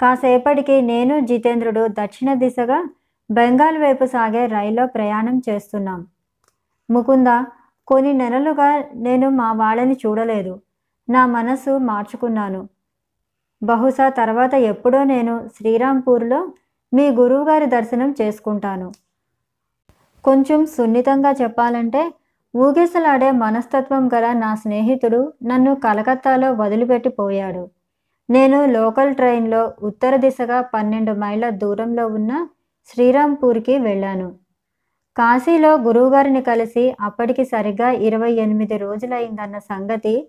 కాసేపటికి 0.00 0.80
నేను 0.80 1.20
జితేంద్రుడు 1.20 1.86
దక్షిణ 1.88 2.34
దిశగా 2.34 2.84
బెంగాల్ 3.30 3.78
వైపు 3.78 4.04
సాగే 4.04 4.46
రైల్లో 4.46 4.86
ప్రయాణం 4.86 5.42
చేస్తున్నాం. 5.48 6.06
ముకుంద 6.90 7.26
కొన్ని 7.86 8.12
నెలలుగా 8.12 8.84
నేను 8.94 9.30
మా 9.30 9.52
వాళ్ళని 9.52 9.96
చూడలేదు. 10.06 10.60
నా 11.08 11.26
మనసు 11.26 11.78
మార్చుకున్నాను. 11.78 12.68
బహుశా 13.62 14.08
తర్వాత 14.08 14.54
ఎప్పుడో 14.54 15.04
నేను 15.04 15.48
శ్రీరాంపూర్లో 15.56 16.52
మీ 16.94 17.10
గురువుగారి 17.10 17.66
దర్శనం 17.66 18.14
చేసుకుంటాను. 18.22 18.92
కొంచెం 20.24 20.66
సున్నితంగా 20.66 21.30
చెప్పాలంటే 21.32 22.12
ఊగిసలాడే 22.54 23.30
మనస్తత్వం 23.30 24.10
గల 24.14 24.32
నా 24.32 24.54
స్నేహితుడు 24.54 25.32
నన్ను 25.42 25.74
కలకత్తాలో 25.74 26.52
వదిలిపెట్టిపోయాడు. 26.52 27.70
నేను 28.30 28.66
లోకల్ 28.66 29.14
ట్రైన్లో 29.14 29.72
ఉత్తర 29.82 30.16
దిశగా 30.16 30.60
పన్నెండు 30.60 31.12
మైళ్ళ 31.12 31.50
దూరంలో 31.50 32.06
ఉన్న 32.06 32.48
శ్రీరాంపూర్కి 32.86 33.78
వెళ్ళాను. 33.78 34.36
కాశీలో 35.16 35.78
గురువుగారిని 35.78 36.42
కలిసి 36.42 36.96
అప్పటికి 37.00 37.44
సరిగ్గా 37.44 37.90
ఇరవై 37.90 38.32
ఎనిమిది 38.32 38.76
రోజులైందన్న 38.76 39.58
సంగతి 39.58 40.28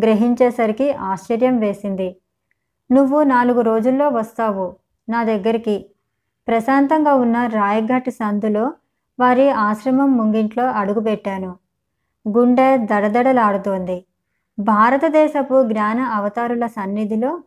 గ్రహించేసరికి 0.00 0.90
ఆశ్చర్యం 0.92 1.58
వేసింది. 1.58 2.16
నువ్వు 2.92 3.22
నాలుగు 3.22 3.60
రోజుల్లో 3.60 4.08
వస్తావు. 4.08 4.76
నా 5.08 5.24
దగ్గరికి 5.24 5.86
ప్రశాంతంగా 6.48 7.14
ఉన్న 7.14 7.46
రాయఘాట్ 7.46 8.10
సందులో 8.10 8.72
వారి 9.20 9.50
ఆశ్రమం 9.50 10.16
ముంగింట్లో 10.16 10.64
అడుగుపెట్టాను. 10.64 11.61
గుండె 12.28 12.76
దడదడలాడుతోంది. 12.76 14.04
భారతదేశపు 14.58 15.68
జ్ఞాన 15.68 16.00
అవతారుల 16.00 16.66
సన్నిధిలో 16.66 17.42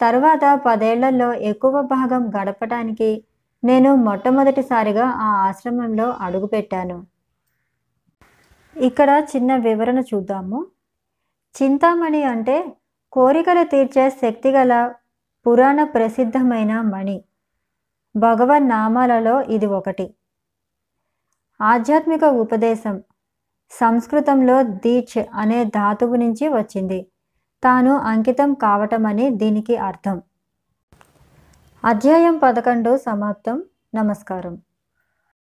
తర్వాత 0.00 0.62
పదేళ్ళలో 0.66 1.32
ఎక్కువ 1.32 1.82
భాగం 1.82 2.28
గడపటానికి 2.28 3.24
నేను 3.64 3.94
మొట్టమొదటిసారిగా 3.94 5.06
ఆ 5.06 5.30
ఆశ్రమంలో 5.48 6.10
అడుగుపెట్టాను. 6.10 7.06
ఇక్కడ 8.76 9.26
చిన్న 9.36 9.56
వివరణ 9.56 9.98
చూద్దాము. 9.98 10.66
చింతామణి 11.62 12.22
అంటే 12.22 12.76
కోరికలు 13.12 13.64
తీర్చే 13.64 14.10
శక్తిగల 14.10 14.94
పురాణ 15.46 15.84
ప్రసిద్ధమైన 15.84 16.80
మణి. 16.80 17.24
భగవన్ 18.16 18.68
నామాలలో 18.68 19.42
ఇది 19.42 19.66
ఒకటి. 19.66 20.14
ఆధ్యాత్మిక 21.60 22.24
ఉపదేశం. 22.24 23.02
సంస్కృతంలో 23.70 24.62
దీచ్ 24.62 25.24
అనే 25.34 25.64
ధాతువు 25.64 26.16
నుంచి 26.16 26.48
వచ్చింది. 26.48 27.06
తాను 27.64 27.96
అంకితం 27.96 28.54
కావటమని 28.54 29.30
దీనికి 29.30 29.76
అర్థం. 29.76 30.22
అధ్యాయం 31.84 32.40
పదకొండు 32.42 32.96
సమాప్తం. 32.96 33.62
నమస్కారం. 33.94 34.58